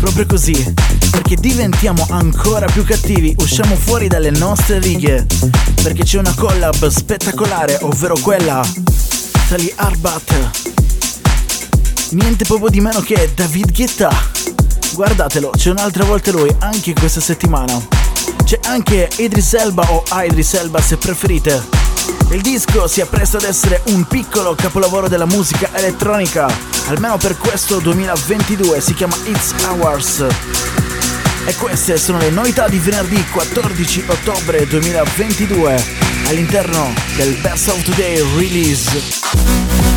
Proprio 0.00 0.26
così, 0.26 0.74
perché 1.10 1.36
diventiamo 1.36 2.06
ancora 2.10 2.66
più 2.66 2.84
cattivi, 2.84 3.34
usciamo 3.38 3.74
fuori 3.76 4.08
dalle 4.08 4.30
nostre 4.30 4.80
righe, 4.80 5.26
perché 5.82 6.04
c'è 6.04 6.18
una 6.18 6.34
collab 6.34 6.88
spettacolare, 6.88 7.78
ovvero 7.82 8.16
quella 8.18 8.66
tra 9.48 9.56
Arbat 9.76 10.84
Niente 12.10 12.44
proprio 12.44 12.68
di 12.68 12.80
meno 12.80 13.00
che 13.00 13.32
David 13.34 13.72
Guetta. 13.72 14.10
Guardatelo, 14.92 15.50
c'è 15.50 15.70
un'altra 15.70 16.04
volta 16.04 16.30
lui 16.30 16.54
anche 16.60 16.92
questa 16.92 17.20
settimana. 17.20 17.84
C'è 18.44 18.60
anche 18.64 19.10
Idris 19.16 19.54
Elba 19.54 19.90
o 19.90 20.04
Idris 20.12 20.54
Elba 20.54 20.80
se 20.80 20.96
preferite. 20.98 21.64
Il 22.30 22.42
disco 22.42 22.86
si 22.86 23.00
appresta 23.00 23.38
ad 23.38 23.42
essere 23.42 23.82
un 23.86 24.04
piccolo 24.04 24.54
capolavoro 24.54 25.08
della 25.08 25.26
musica 25.26 25.68
elettronica, 25.72 26.46
almeno 26.86 27.16
per 27.16 27.36
questo 27.36 27.80
2022, 27.80 28.80
si 28.80 28.94
chiama 28.94 29.16
It's 29.24 29.52
Hours. 29.64 30.24
E 31.44 31.54
queste 31.56 31.98
sono 31.98 32.18
le 32.18 32.30
novità 32.30 32.68
di 32.68 32.78
venerdì 32.78 33.22
14 33.30 34.04
ottobre 34.06 34.64
2022 34.66 35.84
all'interno 36.28 36.94
del 37.16 37.34
Best 37.40 37.68
of 37.68 37.82
Today 37.82 38.22
release. 38.36 39.95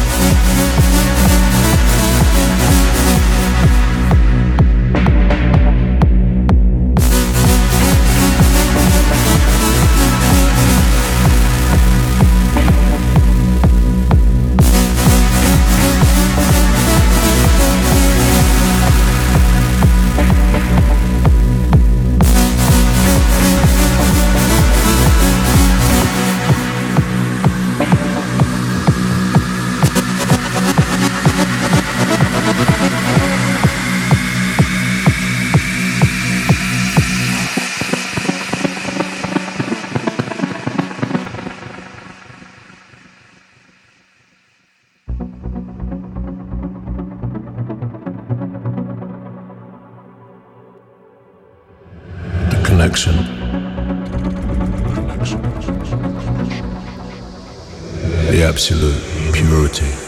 Absolute 58.59 59.01
purity. 59.31 59.98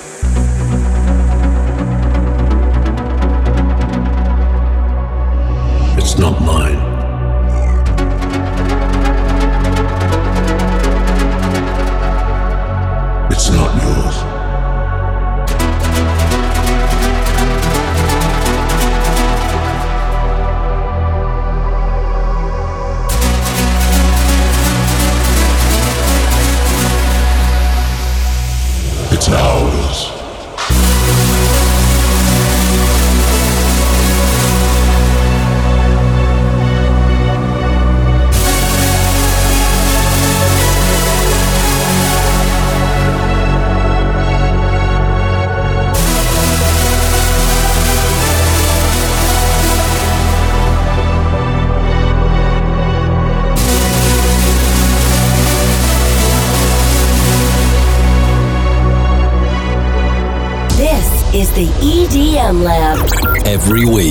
Every 63.81 63.95
week. 63.95 64.10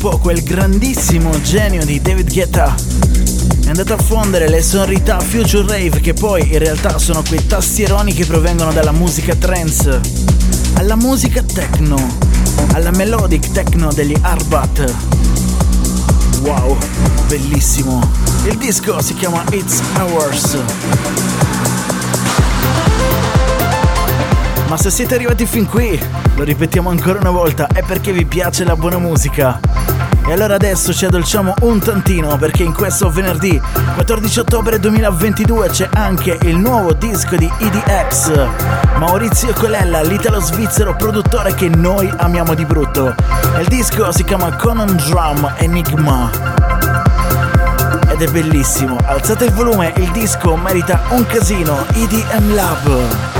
Po', 0.00 0.16
quel 0.16 0.42
grandissimo 0.42 1.30
genio 1.42 1.84
di 1.84 2.00
David 2.00 2.32
Guetta 2.32 2.74
è 3.64 3.68
andato 3.68 3.92
a 3.92 3.98
fondere 3.98 4.48
le 4.48 4.62
sonorità 4.62 5.20
Future 5.20 5.66
Rave 5.66 6.00
che 6.00 6.14
poi 6.14 6.52
in 6.52 6.58
realtà 6.58 6.96
sono 6.96 7.22
quei 7.28 7.46
tastieroni 7.46 8.14
che 8.14 8.24
provengono 8.24 8.72
dalla 8.72 8.92
musica 8.92 9.34
trance, 9.34 10.00
alla 10.74 10.96
musica 10.96 11.42
techno, 11.42 11.98
alla 12.72 12.90
melodic 12.92 13.52
techno 13.52 13.92
degli 13.92 14.14
Arbat. 14.18 14.94
Wow, 16.44 16.78
bellissimo. 17.28 18.00
Il 18.46 18.56
disco 18.56 19.02
si 19.02 19.12
chiama 19.12 19.44
It's 19.50 19.82
Ours. 19.98 20.56
Ma 24.66 24.78
se 24.78 24.88
siete 24.88 25.14
arrivati 25.14 25.44
fin 25.44 25.66
qui, 25.66 26.00
lo 26.36 26.42
ripetiamo 26.42 26.88
ancora 26.88 27.18
una 27.18 27.30
volta, 27.30 27.66
è 27.66 27.82
perché 27.82 28.12
vi 28.12 28.24
piace 28.24 28.64
la 28.64 28.76
buona 28.76 28.98
musica. 28.98 29.60
E 30.30 30.32
allora 30.32 30.54
adesso 30.54 30.94
ci 30.94 31.04
addolciamo 31.06 31.54
un 31.62 31.80
tantino 31.80 32.36
perché 32.36 32.62
in 32.62 32.72
questo 32.72 33.10
venerdì 33.10 33.60
14 33.94 34.38
ottobre 34.38 34.78
2022 34.78 35.68
c'è 35.70 35.88
anche 35.92 36.38
il 36.42 36.56
nuovo 36.56 36.92
disco 36.92 37.34
di 37.34 37.50
EDX, 37.58 38.46
Maurizio 38.98 39.52
Colella, 39.52 40.02
l'italo-svizzero 40.02 40.94
produttore 40.94 41.52
che 41.54 41.68
noi 41.68 42.08
amiamo 42.16 42.54
di 42.54 42.64
brutto. 42.64 43.12
Il 43.58 43.66
disco 43.66 44.12
si 44.12 44.22
chiama 44.22 44.54
Conan 44.54 44.94
Drum 45.04 45.52
Enigma. 45.56 46.30
Ed 48.12 48.22
è 48.22 48.30
bellissimo, 48.30 48.98
alzate 49.04 49.46
il 49.46 49.52
volume, 49.52 49.92
il 49.96 50.12
disco 50.12 50.54
merita 50.54 51.00
un 51.08 51.26
casino, 51.26 51.84
EDM 51.92 52.54
Lab. 52.54 53.39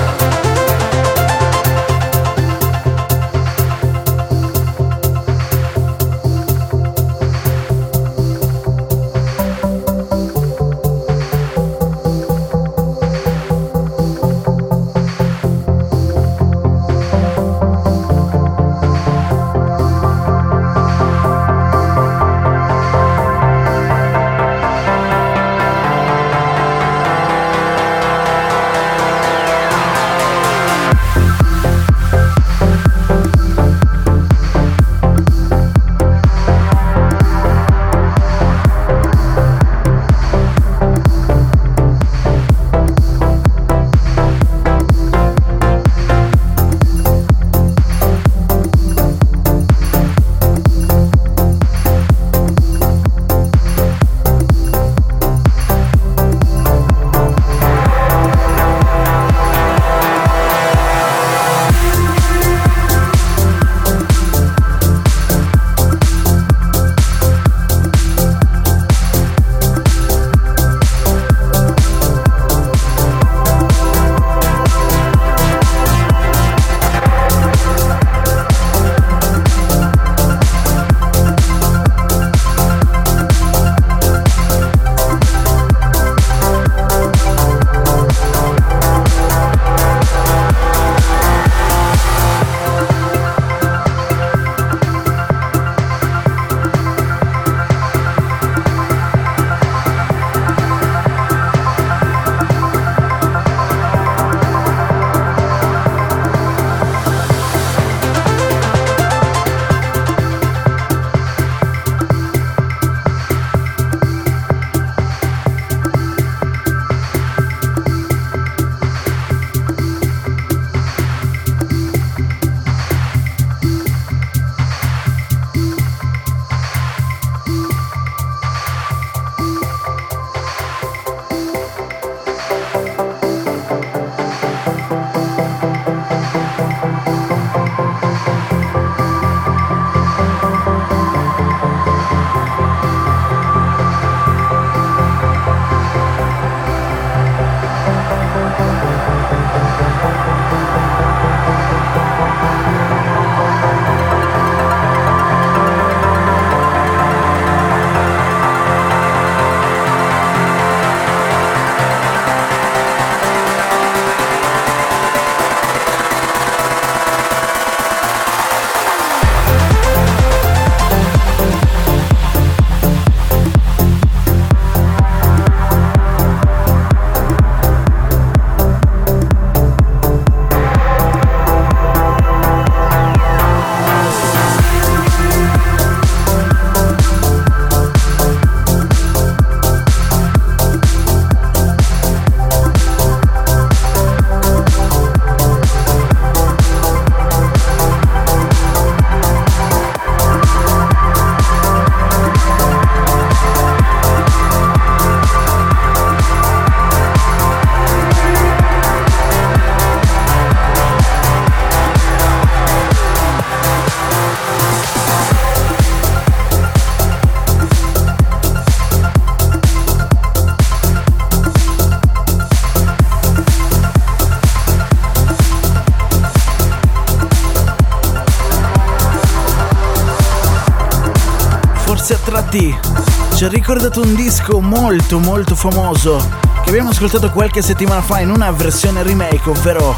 Ricordato 233.73 234.01
un 234.01 234.17
disco 234.17 234.61
molto 234.61 235.21
molto 235.21 235.55
famoso 235.55 236.19
che 236.65 236.71
abbiamo 236.71 236.89
ascoltato 236.89 237.31
qualche 237.31 237.63
settimana 237.63 238.03
fa 238.03 238.19
in 238.19 238.29
una 238.29 238.51
versione 238.51 239.05
remake, 239.05 239.49
ovvero 239.49 239.97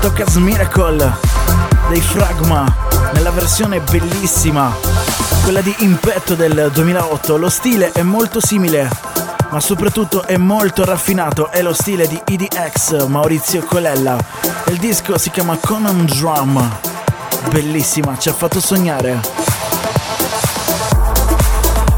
Tocca's 0.00 0.34
Miracle 0.34 1.18
dei 1.88 2.00
Fragma, 2.00 2.64
nella 3.12 3.30
versione 3.30 3.78
bellissima, 3.78 4.74
quella 5.44 5.60
di 5.60 5.72
Impetto 5.78 6.34
del 6.34 6.70
2008. 6.72 7.36
Lo 7.36 7.48
stile 7.48 7.92
è 7.92 8.02
molto 8.02 8.40
simile, 8.40 8.90
ma 9.50 9.60
soprattutto 9.60 10.24
è 10.24 10.36
molto 10.36 10.84
raffinato, 10.84 11.52
è 11.52 11.62
lo 11.62 11.74
stile 11.74 12.08
di 12.08 12.20
EDX 12.24 13.06
Maurizio 13.06 13.62
Colella. 13.62 14.18
Il 14.66 14.78
disco 14.78 15.16
si 15.16 15.30
chiama 15.30 15.56
Conan 15.58 16.06
Drum. 16.06 16.76
Bellissima, 17.50 18.18
ci 18.18 18.28
ha 18.28 18.32
fatto 18.32 18.58
sognare. 18.58 19.51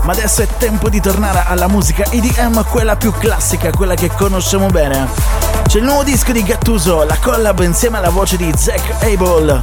Ma 0.05 0.13
adesso 0.13 0.43
è 0.43 0.47
tempo 0.59 0.91
di 0.91 1.01
tornare 1.01 1.45
alla 1.47 1.67
musica 1.67 2.05
EDM, 2.11 2.63
quella 2.67 2.95
più 2.95 3.11
classica, 3.11 3.71
quella 3.71 3.95
che 3.95 4.11
conosciamo 4.11 4.67
bene. 4.67 5.09
C'è 5.67 5.79
il 5.79 5.85
nuovo 5.85 6.05
disco 6.05 6.31
di 6.31 6.43
Gattuso, 6.43 7.05
la 7.05 7.17
collab 7.19 7.61
insieme 7.61 7.97
alla 7.97 8.11
voce 8.11 8.37
di 8.37 8.53
Zack 8.55 9.03
Abel. 9.03 9.63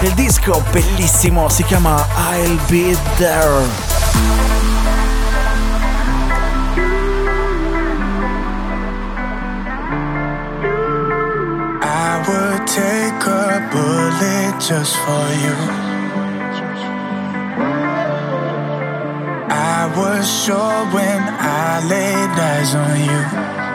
Il 0.00 0.12
disco 0.12 0.62
bellissimo 0.70 1.48
si 1.48 1.64
chiama 1.64 2.06
I'll 2.32 2.58
Be 2.68 2.94
There. 3.16 3.64
I 11.80 12.22
would 12.26 12.66
take 12.66 13.26
a 13.26 13.68
bullet 13.72 14.60
just 14.60 14.94
for 14.96 15.32
you. 15.32 15.87
Sure 20.48 20.86
when 20.94 21.20
I 21.20 21.86
laid 21.90 22.30
eyes 22.40 22.74
on 22.74 23.00
you. 23.04 23.67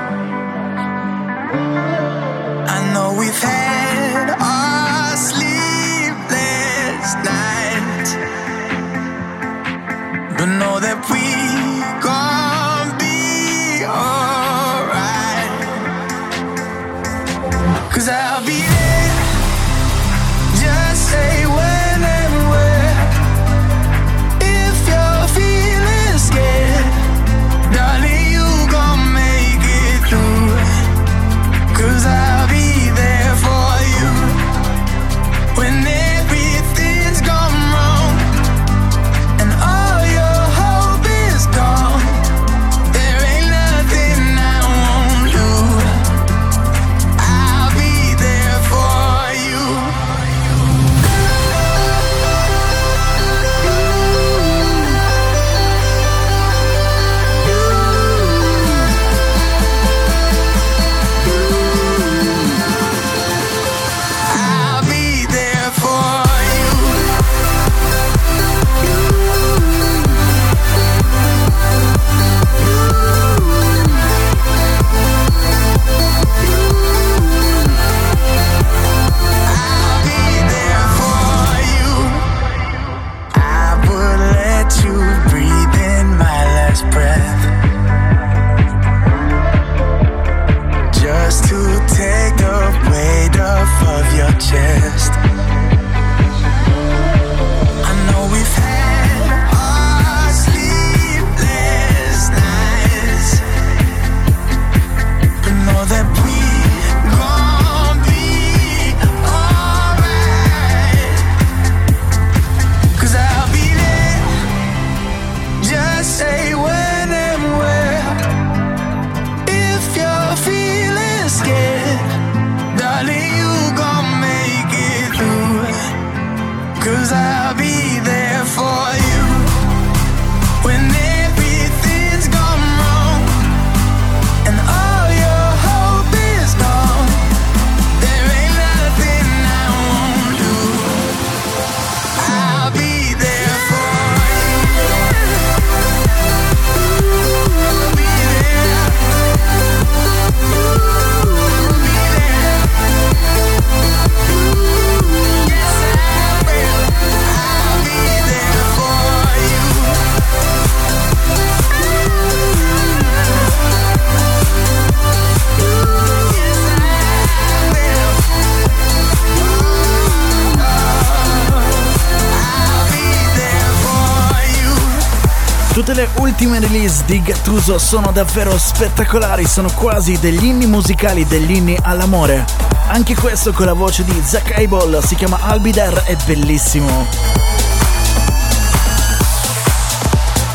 Ultime 176.43 176.59
release 176.59 177.05
di 177.05 177.21
Gattuso 177.21 177.77
sono 177.77 178.11
davvero 178.11 178.57
spettacolari, 178.57 179.45
sono 179.45 179.71
quasi 179.71 180.19
degli 180.19 180.43
inni 180.43 180.65
musicali, 180.65 181.25
degli 181.25 181.51
inni 181.51 181.77
all'amore. 181.81 182.45
Anche 182.87 183.15
questo 183.15 183.53
con 183.53 183.65
la 183.65 183.73
voce 183.73 184.03
di 184.03 184.21
Zack 184.25 184.51
Abel 184.57 185.01
si 185.05 185.15
chiama 185.15 185.37
Albider, 185.39 186.03
è 186.03 186.17
bellissimo. 186.25 187.07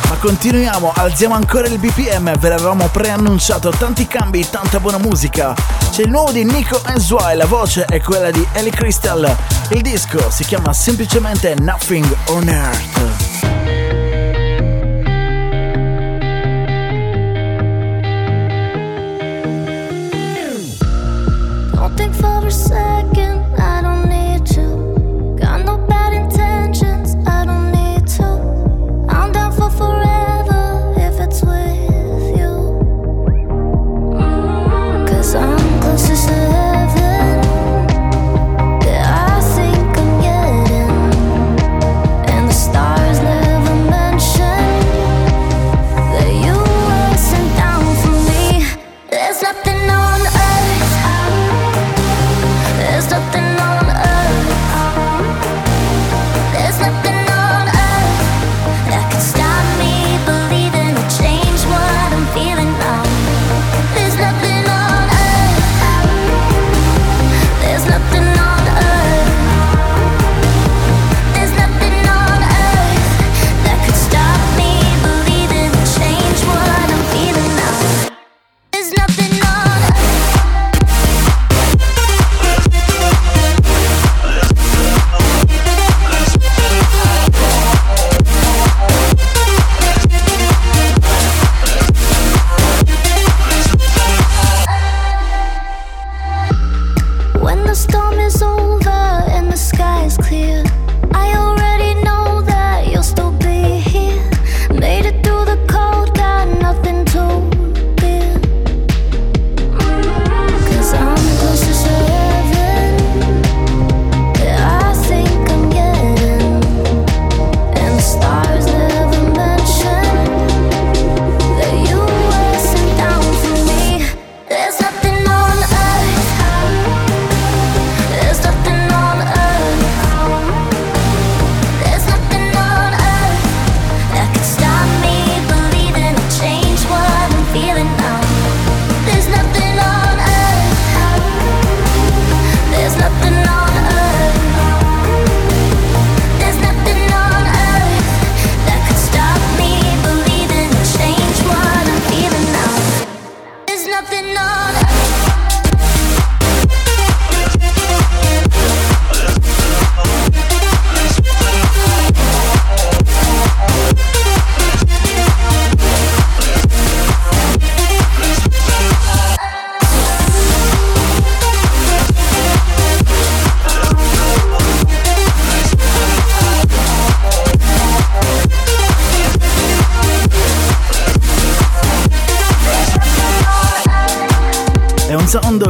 Ma 0.09 0.17
continuiamo, 0.17 0.93
alziamo 0.95 1.35
ancora 1.35 1.69
il 1.69 1.79
BPM, 1.79 2.37
ve 2.37 2.49
l'avevamo 2.51 2.89
preannunciato, 2.89 3.71
tanti 3.71 4.07
cambi, 4.07 4.47
tanta 4.49 4.81
buona 4.81 4.99
musica. 4.99 5.55
C'è 5.91 6.03
il 6.03 6.11
nuovo 6.11 6.33
di 6.33 6.45
Nico 6.45 6.83
Swai, 6.97 7.35
la 7.35 7.47
voce 7.47 7.87
è 7.87 8.01
quella 8.01 8.31
di 8.31 8.47
Ellie 8.53 8.73
Crystal. 8.73 9.35
Il 9.71 9.81
disco 9.81 10.31
si 10.31 10.45
chiama 10.45 10.73
semplicemente 10.75 11.55
Nothing 11.55 12.15
on 12.27 12.49
Earth. 12.49 12.88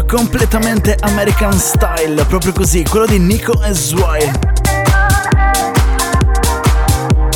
Completamente 0.09 0.97
American 1.01 1.53
style, 1.53 2.25
proprio 2.25 2.53
così, 2.53 2.83
quello 2.83 3.05
di 3.05 3.19
Nico 3.19 3.63
e 3.63 3.75
Swai. 3.75 4.31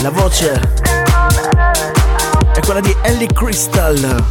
La 0.00 0.08
voce 0.08 0.52
è 2.54 2.60
quella 2.60 2.80
di 2.80 2.96
Ellie 3.02 3.28
Crystal. 3.30 4.24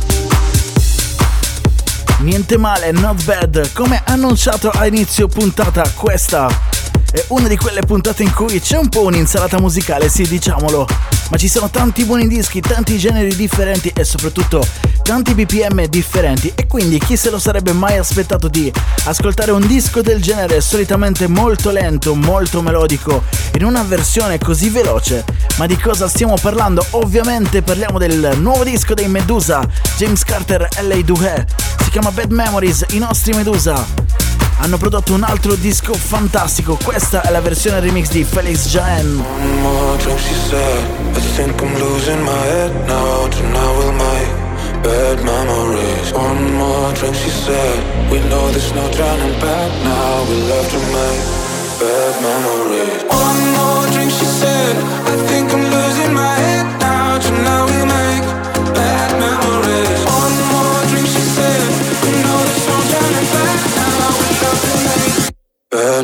Niente 2.22 2.58
male, 2.58 2.92
not 2.92 3.24
bad, 3.26 3.74
come 3.74 4.02
annunciato 4.06 4.70
a 4.72 4.88
inizio 4.88 5.28
puntata 5.28 5.88
questa 5.96 6.71
è 7.12 7.26
una 7.28 7.47
di 7.47 7.57
quelle 7.57 7.82
puntate 7.82 8.24
in 8.24 8.34
cui 8.34 8.59
c'è 8.62 8.78
un 8.78 8.88
po' 8.88 9.03
un'insalata 9.03 9.59
musicale, 9.59 10.07
sì, 10.07 10.26
diciamolo, 10.28 10.88
ma 11.30 11.38
ci 11.38 11.49
sono 11.49 11.70
tanti 11.70 12.05
buoni 12.05 12.28
dischi, 12.28 12.62
tanti 12.62 12.97
generi 12.97 13.36
differenti 13.36 13.91
e 13.93 14.03
soprattutto 14.05 14.66
tanti 15.01 15.34
BPM 15.34 15.86
differenti 15.88 16.53
e 16.55 16.68
quindi 16.68 16.99
chi 16.99 17.18
se 17.18 17.30
lo 17.30 17.38
sarebbe 17.38 17.74
mai 17.74 17.97
aspettato 17.97 18.47
di 18.47 18.72
ascoltare 19.05 19.51
un 19.51 19.66
disco 19.68 20.01
del 20.01 20.22
genere 20.22 20.62
solitamente 20.62 21.28
molto 21.28 21.70
lento, 21.72 22.16
molto 22.16 22.62
melodico, 22.62 23.24
in 23.55 23.66
una 23.66 23.84
versione 23.84 24.38
così 24.38 24.70
veloce. 24.70 25.26
Ma 25.57 25.66
di 25.66 25.78
cosa 25.78 26.07
stiamo 26.07 26.36
parlando? 26.41 26.86
Ovviamente 26.91 27.62
parliamo 27.62 27.97
del 27.97 28.38
nuovo 28.39 28.64
disco 28.64 28.93
dei 28.93 29.09
Medusa, 29.09 29.68
James 29.97 30.24
Carter 30.24 30.68
LA 30.82 31.01
Duhe, 31.01 31.45
si 31.84 31.89
chiama 31.89 32.12
Bad 32.12 32.32
Memories, 32.32 32.86
i 32.91 32.99
nostri 32.99 33.34
Medusa 33.34 34.22
hanno 34.62 34.78
prodotto 34.78 35.14
un 35.14 35.24
altro 35.24 35.55
disco 35.55 35.93
fantastico. 35.93 36.78
Questa 36.82 37.24
è 37.24 37.32
la 37.32 37.41
versione 37.41 37.80
remix 37.80 38.09
di 38.09 38.24
Felix 38.24 38.68
Jaen. 38.68 39.24
I 44.03 44.16
think 44.16 44.41
bad 44.84 45.24
memories. 45.24 46.12
One 46.14 46.57
more 46.57 46.93
drink, 46.93 47.16
she 47.16 47.30
said. 47.30 48.12
We 48.12 48.20
know 48.30 48.49
there's 48.51 48.74
no 48.74 48.86
turning 48.91 49.39
back 49.39 49.70
now. 49.84 50.24
We 50.30 50.36
love 50.51 50.68
to 50.70 50.80
make 50.97 51.22
bad 51.82 52.14
memories. 52.22 53.03
One 53.09 53.41
more 53.57 53.86
drink, 53.93 54.12
she 54.12 54.26
said. 54.26 55.31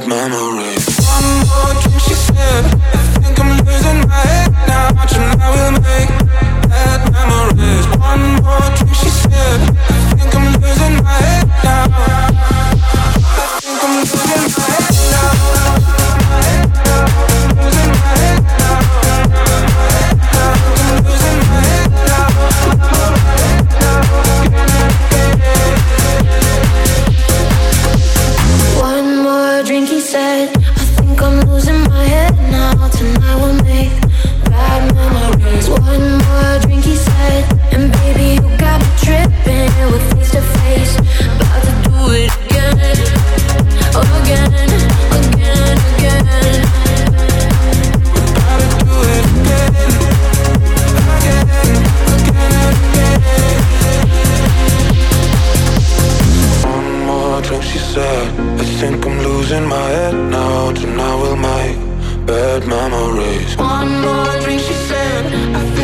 Memories. 0.07 0.87
One 1.03 1.47
more 1.47 1.73
drink, 1.81 1.99
she 1.99 2.13
said. 2.15 2.63
I 2.65 3.03
think 3.19 3.39
I'm 3.39 3.57
losing 3.65 4.07
my 4.07 4.15
head 4.15 4.51
now. 4.67 5.05
Tonight 5.05 5.51
we'll 5.53 5.71
make 5.81 6.16
One 62.89 64.01
more 64.01 64.39
drink, 64.39 64.61
she 64.61 64.73
said. 64.73 65.76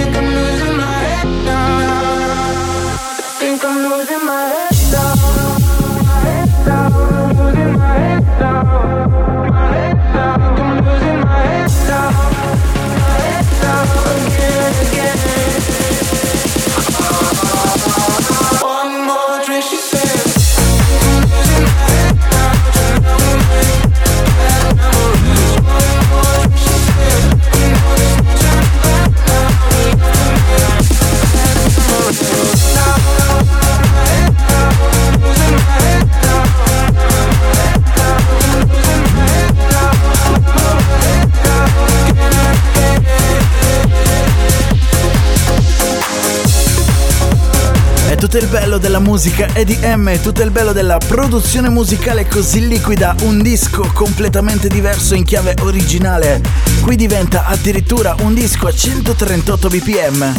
Bello 48.73 48.77
della 48.77 48.99
musica 48.99 49.47
EDM, 49.53 50.19
tutto 50.21 50.41
il 50.41 50.49
bello 50.49 50.71
della 50.71 50.97
produzione 50.97 51.69
musicale 51.69 52.27
così 52.27 52.67
liquida, 52.67 53.15
un 53.21 53.41
disco 53.41 53.87
completamente 53.93 54.67
diverso 54.67 55.13
in 55.15 55.23
chiave 55.23 55.53
originale. 55.61 56.41
Qui 56.81 56.95
diventa 56.95 57.45
addirittura 57.45 58.15
un 58.21 58.33
disco 58.33 58.67
a 58.67 58.73
138 58.73 59.67
bpm. 59.67 60.33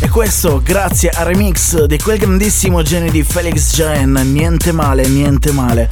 E 0.00 0.08
questo 0.08 0.60
grazie 0.64 1.10
al 1.10 1.26
remix 1.26 1.84
di 1.84 1.98
quel 1.98 2.18
grandissimo 2.18 2.82
genio 2.82 3.10
di 3.10 3.22
Felix 3.22 3.74
Jaen, 3.74 4.12
niente 4.32 4.72
male, 4.72 5.06
niente 5.06 5.52
male. 5.52 5.88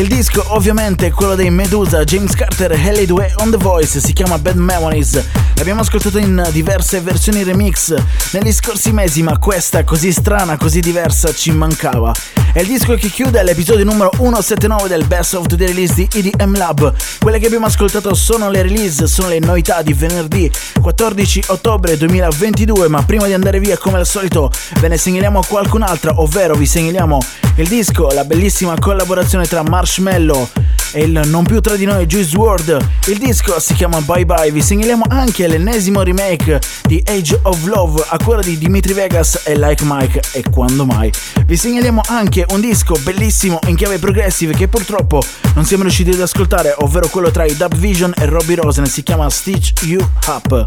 Il 0.00 0.08
disco 0.08 0.42
ovviamente 0.54 1.08
è 1.08 1.10
quello 1.10 1.34
dei 1.34 1.50
Medusa, 1.50 2.04
James 2.04 2.34
Carter 2.34 2.72
e 2.72 2.88
Haley 2.88 3.04
Dway 3.04 3.30
on 3.36 3.50
The 3.50 3.58
Voice, 3.58 4.00
si 4.00 4.14
chiama 4.14 4.38
Bad 4.38 4.56
Memories. 4.56 5.22
L'abbiamo 5.56 5.82
ascoltato 5.82 6.16
in 6.16 6.42
diverse 6.52 7.02
versioni 7.02 7.42
remix 7.42 7.94
negli 8.30 8.50
scorsi 8.50 8.92
mesi, 8.92 9.22
ma 9.22 9.36
questa 9.36 9.84
così 9.84 10.10
strana, 10.10 10.56
così 10.56 10.80
diversa 10.80 11.34
ci 11.34 11.50
mancava. 11.50 12.14
È 12.52 12.60
il 12.60 12.66
disco 12.66 12.94
che 12.94 13.08
chiude 13.08 13.42
l'episodio 13.42 13.84
numero 13.84 14.10
179 14.16 14.88
del 14.88 15.06
Best 15.06 15.34
of 15.34 15.46
the 15.46 15.56
Release 15.56 15.92
di 15.92 16.08
EDM 16.10 16.56
Lab. 16.56 16.94
Quelle 17.20 17.38
che 17.38 17.46
abbiamo 17.46 17.66
ascoltato 17.66 18.14
sono 18.14 18.48
le 18.48 18.62
release, 18.62 19.06
sono 19.06 19.28
le 19.28 19.38
novità 19.38 19.82
di 19.82 19.92
venerdì 19.92 20.50
14 20.80 21.44
ottobre 21.48 21.98
2022, 21.98 22.88
ma 22.88 23.02
prima 23.02 23.26
di 23.26 23.34
andare 23.34 23.60
via 23.60 23.76
come 23.76 23.98
al 23.98 24.06
solito 24.06 24.50
ve 24.80 24.88
ne 24.88 24.96
segnaliamo 24.96 25.42
qualcun'altra, 25.46 26.14
ovvero 26.16 26.54
vi 26.54 26.66
segnaliamo 26.66 27.18
il 27.56 27.68
disco, 27.68 28.08
la 28.10 28.24
bellissima 28.24 28.74
collaborazione 28.78 29.46
tra 29.46 29.62
Marshmallow 29.90 30.48
e 30.92 31.02
il 31.02 31.20
non 31.26 31.44
più 31.44 31.60
tra 31.60 31.74
di 31.74 31.84
noi 31.84 32.06
Juice 32.06 32.36
WRLD. 32.36 32.88
Il 33.06 33.18
disco 33.18 33.58
si 33.58 33.74
chiama 33.74 34.00
Bye 34.00 34.24
Bye, 34.24 34.52
vi 34.52 34.62
segnaliamo 34.62 35.04
anche 35.08 35.48
l'ennesimo 35.48 36.02
remake 36.02 36.60
di 36.84 37.02
Age 37.04 37.40
of 37.42 37.64
Love 37.64 38.04
a 38.08 38.16
cura 38.22 38.40
di 38.40 38.56
Dimitri 38.56 38.92
Vegas 38.92 39.42
e 39.44 39.56
Like 39.56 39.82
Mike 39.84 40.22
e 40.32 40.44
quando 40.48 40.86
mai. 40.86 41.12
Vi 41.44 41.56
segnaliamo 41.56 42.02
anche 42.06 42.46
un 42.50 42.60
disco 42.60 42.94
bellissimo 43.02 43.58
in 43.66 43.74
chiave 43.74 43.98
progressive 43.98 44.54
che 44.54 44.68
purtroppo 44.68 45.22
non 45.54 45.64
siamo 45.64 45.82
riusciti 45.82 46.10
ad 46.10 46.20
ascoltare, 46.20 46.74
ovvero 46.78 47.08
quello 47.08 47.32
tra 47.32 47.44
i 47.44 47.56
Dub 47.56 47.74
Vision 47.74 48.12
e 48.16 48.26
Robbie 48.26 48.56
Rosen, 48.56 48.86
si 48.86 49.02
chiama 49.02 49.28
Stitch 49.28 49.82
You 49.82 50.08
Up. 50.26 50.64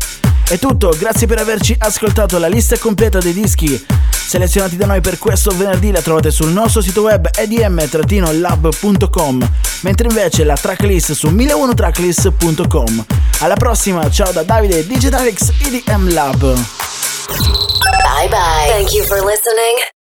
È 0.48 0.60
tutto, 0.60 0.96
grazie 0.98 1.26
per 1.28 1.40
averci 1.40 1.76
ascoltato, 1.78 2.38
la 2.38 2.48
lista 2.48 2.78
completa 2.78 3.20
dei 3.20 3.34
dischi 3.34 3.86
selezionati 4.34 4.78
da 4.78 4.86
noi 4.88 5.00
per 5.02 5.20
questo 5.20 5.52
venerdì 5.52 5.92
la 5.92 6.02
trovate 6.02 6.32
sul 6.32 6.50
nostro 6.50 6.82
sito 6.82 7.02
web 7.02 7.30
edm-lab.com, 7.32 7.92
mentre 9.82 10.08
invece 10.08 10.44
la 10.44 10.56
tracklist 10.56 11.12
su 11.12 11.30
1001tracklist.com. 11.30 13.06
Alla 13.40 13.56
prossima, 13.56 14.10
ciao 14.10 14.32
da 14.32 14.42
Davide 14.44 14.88
Digitalix 14.88 15.52
EDM 15.62 16.14
Lab. 16.14 16.40
Bye 16.40 18.28
bye. 18.28 18.70
Thank 18.70 18.94
you 18.94 19.06
for 19.06 19.24
listening. 19.24 19.94